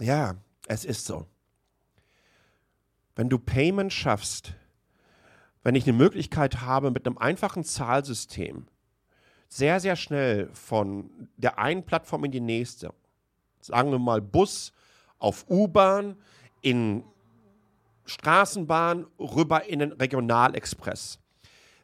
ja, 0.00 0.36
es 0.66 0.84
ist 0.84 1.06
so. 1.06 1.26
Wenn 3.14 3.28
du 3.28 3.38
Payment 3.38 3.92
schaffst, 3.92 4.54
wenn 5.62 5.74
ich 5.74 5.84
eine 5.84 5.96
Möglichkeit 5.96 6.60
habe, 6.60 6.90
mit 6.90 7.06
einem 7.06 7.18
einfachen 7.18 7.64
Zahlsystem 7.64 8.66
sehr, 9.48 9.80
sehr 9.80 9.96
schnell 9.96 10.50
von 10.52 11.28
der 11.36 11.58
einen 11.58 11.84
Plattform 11.84 12.24
in 12.24 12.32
die 12.32 12.40
nächste, 12.40 12.92
sagen 13.60 13.90
wir 13.90 13.98
mal 13.98 14.20
Bus 14.20 14.72
auf 15.18 15.46
U-Bahn, 15.48 16.16
in 16.60 17.04
Straßenbahn 18.08 19.06
rüber 19.18 19.66
in 19.66 19.80
den 19.80 19.92
Regionalexpress. 19.92 21.18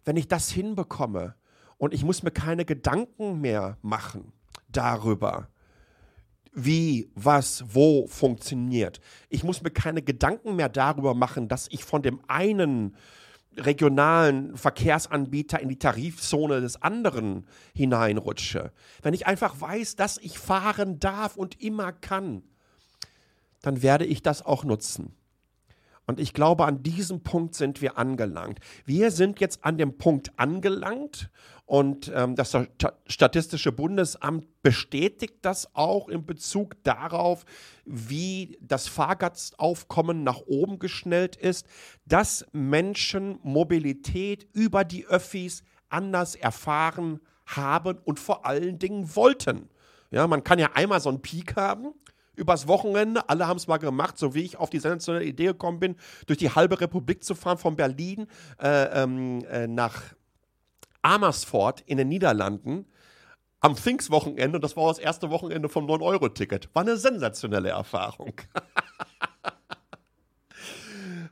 Wenn 0.05 0.17
ich 0.17 0.27
das 0.27 0.51
hinbekomme 0.51 1.35
und 1.79 1.93
ich 1.93 2.05
muss 2.05 2.23
mir 2.23 2.31
keine 2.31 2.65
Gedanken 2.65 3.41
mehr 3.41 3.79
machen 3.83 4.33
darüber, 4.69 5.49
wie, 6.55 7.11
was, 7.15 7.65
wo 7.75 8.07
funktioniert. 8.07 9.01
Ich 9.29 9.45
muss 9.45 9.63
mir 9.63 9.71
keine 9.71 10.03
Gedanken 10.03 10.57
mehr 10.57 10.69
darüber 10.69 11.15
machen, 11.15 11.49
dass 11.49 11.69
ich 11.71 11.85
von 11.85 12.03
dem 12.03 12.21
einen 12.29 12.97
regionalen 13.57 14.57
Verkehrsanbieter 14.57 15.61
in 15.61 15.69
die 15.69 15.79
Tarifzone 15.79 16.61
des 16.61 16.81
anderen 16.81 17.47
hineinrutsche. 17.75 18.73
Wenn 19.03 19.15
ich 19.15 19.27
einfach 19.27 19.61
weiß, 19.61 19.97
dass 19.97 20.19
ich 20.19 20.39
fahren 20.39 21.01
darf 21.01 21.37
und 21.37 21.61
immer 21.61 21.93
kann, 21.93 22.43
dann 23.63 23.83
werde 23.83 24.07
ich 24.07 24.23
das 24.23 24.45
auch 24.45 24.65
nutzen. 24.65 25.15
Und 26.07 26.21
ich 26.21 26.35
glaube, 26.35 26.67
an 26.67 26.83
diesem 26.83 27.23
Punkt 27.23 27.55
sind 27.55 27.81
wir 27.81 27.97
angelangt. 27.97 28.61
Wir 28.85 29.11
sind 29.11 29.41
jetzt 29.41 29.65
an 29.65 29.79
dem 29.79 29.97
Punkt 29.97 30.33
angelangt 30.37 31.31
und 31.67 32.13
ähm, 32.15 32.37
das 32.37 32.57
Statistische 33.07 33.73
Bundesamt 33.73 34.47
bestätigt 34.63 35.37
das 35.43 35.75
auch 35.75 36.09
in 36.09 36.27
Bezug 36.27 36.83
darauf, 36.85 37.45
wie 37.87 38.59
das 38.61 38.87
Fahrgastaufkommen 38.87 40.25
nach 40.25 40.41
oben 40.47 40.79
geschnellt 40.79 41.37
ist, 41.37 41.67
dass 42.05 42.47
Menschen 42.53 43.39
Mobilität 43.43 44.47
über 44.53 44.85
die 44.85 45.07
Öffis 45.07 45.63
anders 45.89 46.35
erfahren 46.35 47.21
haben 47.47 47.99
und 48.05 48.21
vor 48.21 48.45
allen 48.45 48.79
Dingen 48.79 49.17
wollten. 49.17 49.71
Ja, 50.11 50.27
man 50.27 50.45
kann 50.45 50.59
ja 50.59 50.73
einmal 50.75 51.01
so 51.01 51.09
einen 51.09 51.23
Peak 51.23 51.57
haben 51.57 51.95
übers 52.37 52.69
Wochenende. 52.69 53.29
Alle 53.29 53.47
haben 53.47 53.57
es 53.57 53.67
mal 53.67 53.79
gemacht, 53.79 54.19
so 54.19 54.35
wie 54.35 54.43
ich 54.43 54.57
auf 54.57 54.71
die 54.71 54.79
sensationelle 54.79 55.25
Idee 55.25 55.47
gekommen 55.47 55.81
bin, 55.81 55.97
durch 56.27 56.39
die 56.39 56.51
halbe 56.51 56.81
Republik 56.81 57.25
zu 57.25 57.35
fahren, 57.35 57.59
von 57.59 57.77
Berlin 57.77 58.27
äh, 58.63 59.03
ähm, 59.03 59.45
äh, 59.51 59.67
nach 59.67 60.03
Amersfoort 61.03 61.83
in 61.83 61.99
den 61.99 62.09
Niederlanden 62.09 62.87
am 63.61 63.77
Pfingstwochenende. 63.77 64.59
Und 64.59 64.63
das 64.63 64.77
war 64.77 64.89
das 64.89 64.99
erste 64.99 65.31
Wochenende 65.31 65.69
vom 65.69 65.87
9-Euro-Ticket. 65.87 66.69
War 66.75 66.83
eine 66.83 66.97
sensationelle 66.97 67.71
Erfahrung. 67.71 68.35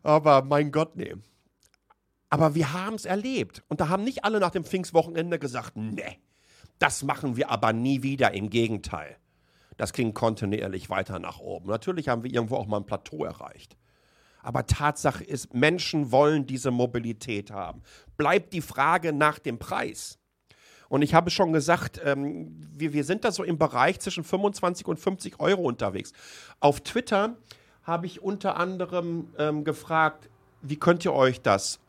Aber 0.03 0.43
mein 0.43 0.73
Gott, 0.73 0.97
nee. 0.97 1.15
Aber 2.31 2.55
wir 2.55 2.73
haben 2.73 2.95
es 2.95 3.05
erlebt. 3.05 3.62
Und 3.69 3.81
da 3.81 3.88
haben 3.88 4.05
nicht 4.05 4.25
alle 4.25 4.41
nach 4.41 4.51
dem 4.51 4.65
Pfingstwochenende 4.65 5.38
gesagt, 5.38 5.77
nee, 5.77 6.19
das 6.79 7.03
machen 7.03 7.37
wir 7.37 7.51
aber 7.51 7.73
nie 7.73 8.03
wieder. 8.03 8.33
Im 8.33 8.51
Gegenteil. 8.51 9.17
Das 9.76 9.92
ging 9.92 10.14
kontinuierlich 10.14 10.90
weiter 10.90 11.18
nach 11.18 11.38
oben. 11.38 11.68
Natürlich 11.68 12.08
haben 12.08 12.22
wir 12.22 12.32
irgendwo 12.32 12.56
auch 12.56 12.66
mal 12.66 12.78
ein 12.78 12.87
Plateau 12.87 13.24
erreicht. 13.24 13.76
Aber 14.42 14.66
Tatsache 14.66 15.22
ist, 15.22 15.54
Menschen 15.54 16.11
wollen 16.11 16.46
diese 16.46 16.70
Mobilität 16.70 17.50
haben. 17.50 17.82
Bleibt 18.16 18.52
die 18.52 18.61
Frage 18.61 19.12
nach 19.12 19.38
dem 19.38 19.58
Preis. 19.58 20.18
Und 20.88 21.02
ich 21.02 21.14
habe 21.14 21.30
schon 21.30 21.52
gesagt, 21.52 22.00
ähm, 22.04 22.68
wir, 22.74 22.92
wir 22.92 23.04
sind 23.04 23.24
da 23.24 23.32
so 23.32 23.44
im 23.44 23.56
Bereich 23.56 24.00
zwischen 24.00 24.24
25 24.24 24.87
und 24.87 24.98
50 24.98 25.40
Euro 25.40 25.62
unterwegs. 25.62 26.12
Auf 26.61 26.80
Twitter 26.80 27.37
habe 27.82 28.06
ich 28.06 28.22
unter 28.22 28.56
anderem 28.56 29.28
ähm, 29.38 29.64
gefragt, 29.64 30.28
wie 30.61 30.76
könnt 30.76 31.04
ihr 31.04 31.12
euch 31.12 31.40
das 31.40 31.80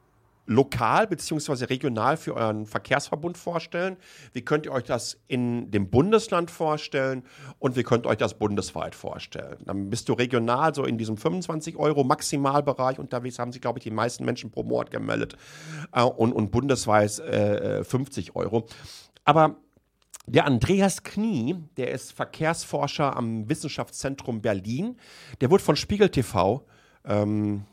lokal 0.45 1.07
bzw. 1.07 1.65
regional 1.65 2.17
für 2.17 2.35
euren 2.35 2.65
Verkehrsverbund 2.65 3.37
vorstellen? 3.37 3.97
Wie 4.33 4.41
könnt 4.41 4.65
ihr 4.65 4.71
euch 4.71 4.83
das 4.83 5.19
in 5.27 5.71
dem 5.71 5.89
Bundesland 5.89 6.51
vorstellen? 6.51 7.23
Und 7.59 7.75
wie 7.75 7.83
könnt 7.83 8.05
ihr 8.05 8.09
euch 8.09 8.17
das 8.17 8.37
bundesweit 8.37 8.95
vorstellen? 8.95 9.57
Dann 9.65 9.89
bist 9.89 10.09
du 10.09 10.13
regional 10.13 10.75
so 10.75 10.85
in 10.85 10.97
diesem 10.97 11.17
25 11.17 11.77
Euro 11.77 12.03
Maximalbereich 12.03 12.99
unterwegs, 12.99 13.39
haben 13.39 13.51
sich, 13.51 13.61
glaube 13.61 13.79
ich, 13.79 13.83
die 13.83 13.91
meisten 13.91 14.25
Menschen 14.25 14.51
pro 14.51 14.63
Monat 14.63 14.91
gemeldet. 14.91 15.37
Äh, 15.93 16.03
und, 16.03 16.33
und 16.33 16.51
bundesweit 16.51 17.19
äh, 17.19 17.83
50 17.83 18.35
Euro. 18.35 18.67
Aber 19.25 19.57
der 20.25 20.45
Andreas 20.45 21.03
Knie, 21.03 21.55
der 21.75 21.91
ist 21.91 22.13
Verkehrsforscher 22.13 23.15
am 23.15 23.49
Wissenschaftszentrum 23.49 24.41
Berlin, 24.41 24.97
der 25.41 25.49
wurde 25.49 25.63
von 25.63 25.75
Spiegel 25.75 26.09
TV 26.09 26.65
ähm, 27.05 27.65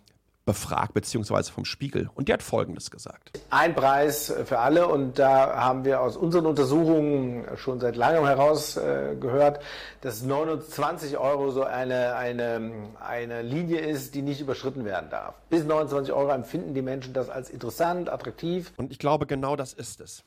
befragt, 0.50 0.94
beziehungsweise 0.94 1.52
vom 1.52 1.64
Spiegel. 1.64 2.10
Und 2.14 2.26
der 2.26 2.34
hat 2.34 2.42
Folgendes 2.42 2.90
gesagt. 2.90 3.38
Ein 3.50 3.72
Preis 3.72 4.34
für 4.46 4.58
alle 4.58 4.88
und 4.88 5.16
da 5.20 5.54
haben 5.54 5.84
wir 5.84 6.00
aus 6.00 6.16
unseren 6.16 6.44
Untersuchungen 6.44 7.44
schon 7.56 7.78
seit 7.78 7.94
langem 7.94 8.26
herausgehört, 8.26 9.58
äh, 9.58 9.60
dass 10.00 10.22
29 10.22 11.18
Euro 11.18 11.52
so 11.52 11.62
eine, 11.62 12.16
eine, 12.16 12.72
eine 12.98 13.42
Linie 13.42 13.78
ist, 13.78 14.16
die 14.16 14.22
nicht 14.22 14.40
überschritten 14.40 14.84
werden 14.84 15.08
darf. 15.08 15.36
Bis 15.50 15.62
29 15.62 16.12
Euro 16.12 16.30
empfinden 16.30 16.74
die 16.74 16.82
Menschen 16.82 17.14
das 17.14 17.30
als 17.30 17.48
interessant, 17.48 18.08
attraktiv. 18.08 18.72
Und 18.76 18.90
ich 18.90 18.98
glaube, 18.98 19.26
genau 19.26 19.54
das 19.54 19.72
ist 19.72 20.00
es. 20.00 20.24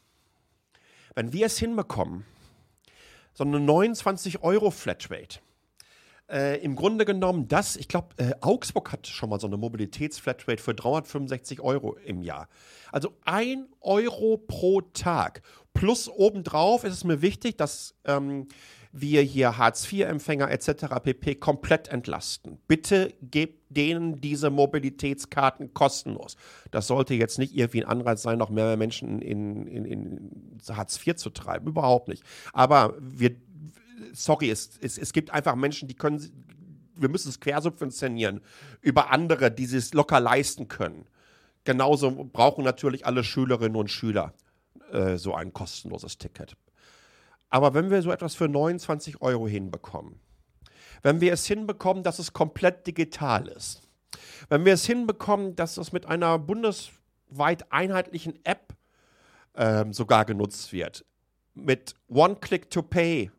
Wenn 1.15 1.33
wir 1.33 1.47
es 1.47 1.57
hinbekommen, 1.57 2.25
so 3.33 3.43
eine 3.43 3.59
29 3.59 4.41
Euro 4.41 4.71
Flatrate, 4.71 5.39
äh, 6.29 6.61
im 6.63 6.75
Grunde 6.75 7.05
genommen 7.05 7.47
das, 7.47 7.75
ich 7.75 7.87
glaube, 7.87 8.09
äh, 8.17 8.31
Augsburg 8.41 8.91
hat 8.91 9.07
schon 9.07 9.29
mal 9.29 9.39
so 9.39 9.47
eine 9.47 9.57
Mobilitätsflatrate 9.57 10.61
für 10.61 10.73
365 10.73 11.61
Euro 11.61 11.95
im 12.05 12.21
Jahr. 12.21 12.47
Also 12.91 13.13
ein 13.25 13.67
Euro 13.81 14.37
pro 14.37 14.81
Tag. 14.81 15.41
Plus 15.73 16.07
obendrauf 16.07 16.83
ist 16.83 16.93
es 16.93 17.03
mir 17.03 17.21
wichtig, 17.21 17.57
dass 17.57 17.95
ähm, 18.05 18.47
wir 18.93 19.23
hier 19.23 19.57
Hartz-IV-Empfänger 19.57 20.51
etc. 20.51 20.85
pp. 21.03 21.35
komplett 21.35 21.87
entlasten. 21.87 22.59
Bitte 22.67 23.11
gebt 23.21 23.63
denen 23.75 24.21
diese 24.21 24.51
Mobilitätskarten 24.51 25.73
kostenlos. 25.73 26.37
Das 26.69 26.85
sollte 26.85 27.15
jetzt 27.15 27.39
nicht 27.39 27.55
irgendwie 27.55 27.83
ein 27.83 27.89
Anreiz 27.89 28.21
sein, 28.21 28.37
noch 28.37 28.51
mehr 28.51 28.77
Menschen 28.77 29.19
in, 29.19 29.65
in, 29.65 29.85
in 29.85 30.57
Hartz 30.69 30.99
IV 31.05 31.15
zu 31.15 31.31
treiben. 31.31 31.67
Überhaupt 31.67 32.07
nicht. 32.07 32.23
Aber 32.53 32.93
wir, 32.99 33.35
sorry, 34.13 34.49
es, 34.49 34.77
es, 34.81 34.97
es 34.97 35.11
gibt 35.11 35.31
einfach 35.31 35.55
Menschen, 35.55 35.87
die 35.87 35.95
können, 35.95 36.45
wir 36.95 37.09
müssen 37.09 37.29
es 37.29 37.39
quersubventionieren 37.39 38.41
über 38.81 39.11
andere, 39.11 39.51
die 39.51 39.65
es 39.65 39.93
locker 39.93 40.19
leisten 40.19 40.67
können. 40.67 41.05
Genauso 41.65 42.11
brauchen 42.31 42.63
natürlich 42.63 43.05
alle 43.05 43.23
Schülerinnen 43.23 43.75
und 43.75 43.89
Schüler 43.89 44.33
äh, 44.91 45.17
so 45.17 45.33
ein 45.33 45.53
kostenloses 45.53 46.17
Ticket. 46.17 46.55
Aber 47.49 47.73
wenn 47.73 47.89
wir 47.89 48.01
so 48.01 48.11
etwas 48.11 48.35
für 48.35 48.47
29 48.47 49.21
Euro 49.21 49.47
hinbekommen, 49.47 50.19
wenn 51.01 51.21
wir 51.21 51.33
es 51.33 51.45
hinbekommen, 51.45 52.03
dass 52.03 52.19
es 52.19 52.33
komplett 52.33 52.87
digital 52.87 53.47
ist, 53.47 53.81
wenn 54.49 54.65
wir 54.65 54.73
es 54.73 54.85
hinbekommen, 54.85 55.55
dass 55.55 55.77
es 55.77 55.91
mit 55.91 56.05
einer 56.05 56.39
bundesweit 56.39 57.71
einheitlichen 57.71 58.39
App 58.45 58.73
ähm, 59.55 59.93
sogar 59.93 60.25
genutzt 60.25 60.73
wird, 60.73 61.05
mit 61.53 61.95
One-Click-to-Pay 62.07 63.31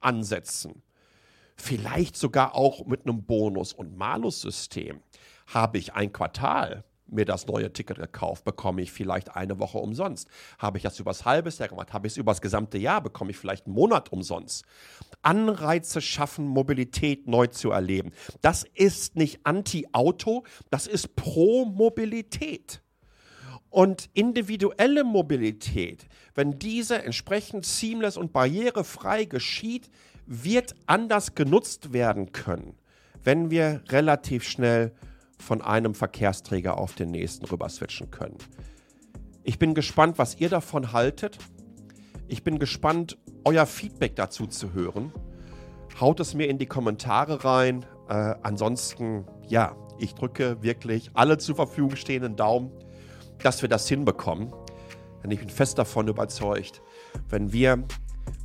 ansetzen. 0.00 0.82
Vielleicht 1.56 2.16
sogar 2.16 2.54
auch 2.54 2.86
mit 2.86 3.06
einem 3.06 3.24
Bonus- 3.24 3.72
und 3.72 3.96
Malus-System. 3.96 5.00
Habe 5.46 5.78
ich 5.78 5.94
ein 5.94 6.12
Quartal 6.12 6.84
mir 7.08 7.24
das 7.24 7.46
neue 7.46 7.72
Ticket 7.72 7.98
gekauft, 7.98 8.44
bekomme 8.44 8.82
ich 8.82 8.92
vielleicht 8.92 9.36
eine 9.36 9.58
Woche 9.58 9.78
umsonst. 9.78 10.28
Habe 10.58 10.78
ich 10.78 10.82
das 10.82 10.98
übers 10.98 11.24
halbes 11.24 11.58
Jahr 11.58 11.68
gemacht, 11.68 11.92
habe 11.92 12.06
ich 12.06 12.14
es 12.14 12.16
übers 12.16 12.40
gesamte 12.40 12.78
Jahr, 12.78 13.00
bekomme 13.00 13.30
ich 13.30 13.36
vielleicht 13.36 13.66
einen 13.66 13.74
Monat 13.74 14.12
umsonst. 14.12 14.64
Anreize 15.22 16.00
schaffen, 16.00 16.46
Mobilität 16.46 17.26
neu 17.26 17.46
zu 17.46 17.70
erleben. 17.70 18.12
Das 18.42 18.64
ist 18.74 19.16
nicht 19.16 19.40
Anti-Auto, 19.44 20.44
das 20.70 20.86
ist 20.86 21.16
Pro-Mobilität. 21.16 22.82
Und 23.76 24.08
individuelle 24.14 25.04
Mobilität, 25.04 26.06
wenn 26.34 26.58
diese 26.58 27.02
entsprechend 27.02 27.66
seamless 27.66 28.16
und 28.16 28.32
barrierefrei 28.32 29.26
geschieht, 29.26 29.90
wird 30.24 30.74
anders 30.86 31.34
genutzt 31.34 31.92
werden 31.92 32.32
können, 32.32 32.78
wenn 33.22 33.50
wir 33.50 33.82
relativ 33.90 34.44
schnell 34.44 34.92
von 35.38 35.60
einem 35.60 35.94
Verkehrsträger 35.94 36.78
auf 36.78 36.94
den 36.94 37.10
nächsten 37.10 37.44
rüber 37.44 37.68
switchen 37.68 38.10
können. 38.10 38.38
Ich 39.44 39.58
bin 39.58 39.74
gespannt, 39.74 40.16
was 40.16 40.40
ihr 40.40 40.48
davon 40.48 40.94
haltet. 40.94 41.36
Ich 42.28 42.42
bin 42.42 42.58
gespannt, 42.58 43.18
euer 43.44 43.66
Feedback 43.66 44.16
dazu 44.16 44.46
zu 44.46 44.72
hören. 44.72 45.12
Haut 46.00 46.18
es 46.20 46.32
mir 46.32 46.48
in 46.48 46.56
die 46.56 46.64
Kommentare 46.64 47.44
rein. 47.44 47.84
Äh, 48.08 48.36
ansonsten, 48.42 49.26
ja, 49.46 49.76
ich 49.98 50.14
drücke 50.14 50.62
wirklich 50.62 51.10
alle 51.12 51.36
zur 51.36 51.56
Verfügung 51.56 51.94
stehenden 51.96 52.36
Daumen 52.36 52.72
dass 53.42 53.62
wir 53.62 53.68
das 53.68 53.88
hinbekommen. 53.88 54.52
Denn 55.22 55.30
ich 55.30 55.40
bin 55.40 55.50
fest 55.50 55.78
davon 55.78 56.08
überzeugt, 56.08 56.82
wenn 57.28 57.52
wir 57.52 57.84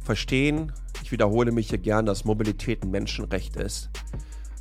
verstehen, 0.04 0.72
ich 1.04 1.12
wiederhole 1.12 1.52
mich 1.52 1.70
hier 1.70 1.78
gern, 1.78 2.06
dass 2.06 2.26
Mobilität 2.26 2.84
ein 2.84 2.92
Menschenrecht 2.92 3.56
ist, 3.56 3.90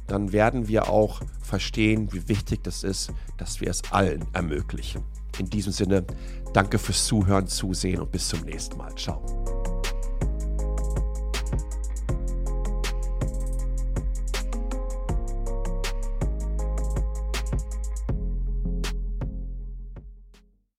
dann 0.06 0.32
werden 0.32 0.66
wir 0.68 0.88
auch 0.88 1.20
verstehen, 1.40 2.12
wie 2.12 2.28
wichtig 2.28 2.64
das 2.64 2.82
ist, 2.82 3.12
dass 3.36 3.60
wir 3.60 3.68
es 3.68 3.82
allen 3.92 4.26
ermöglichen. 4.32 5.02
In 5.38 5.46
diesem 5.46 5.72
Sinne, 5.72 6.04
danke 6.52 6.78
fürs 6.78 7.06
Zuhören, 7.06 7.46
Zusehen 7.46 8.00
und 8.00 8.10
bis 8.10 8.28
zum 8.28 8.40
nächsten 8.40 8.76
Mal. 8.76 8.94
Ciao. 8.96 9.59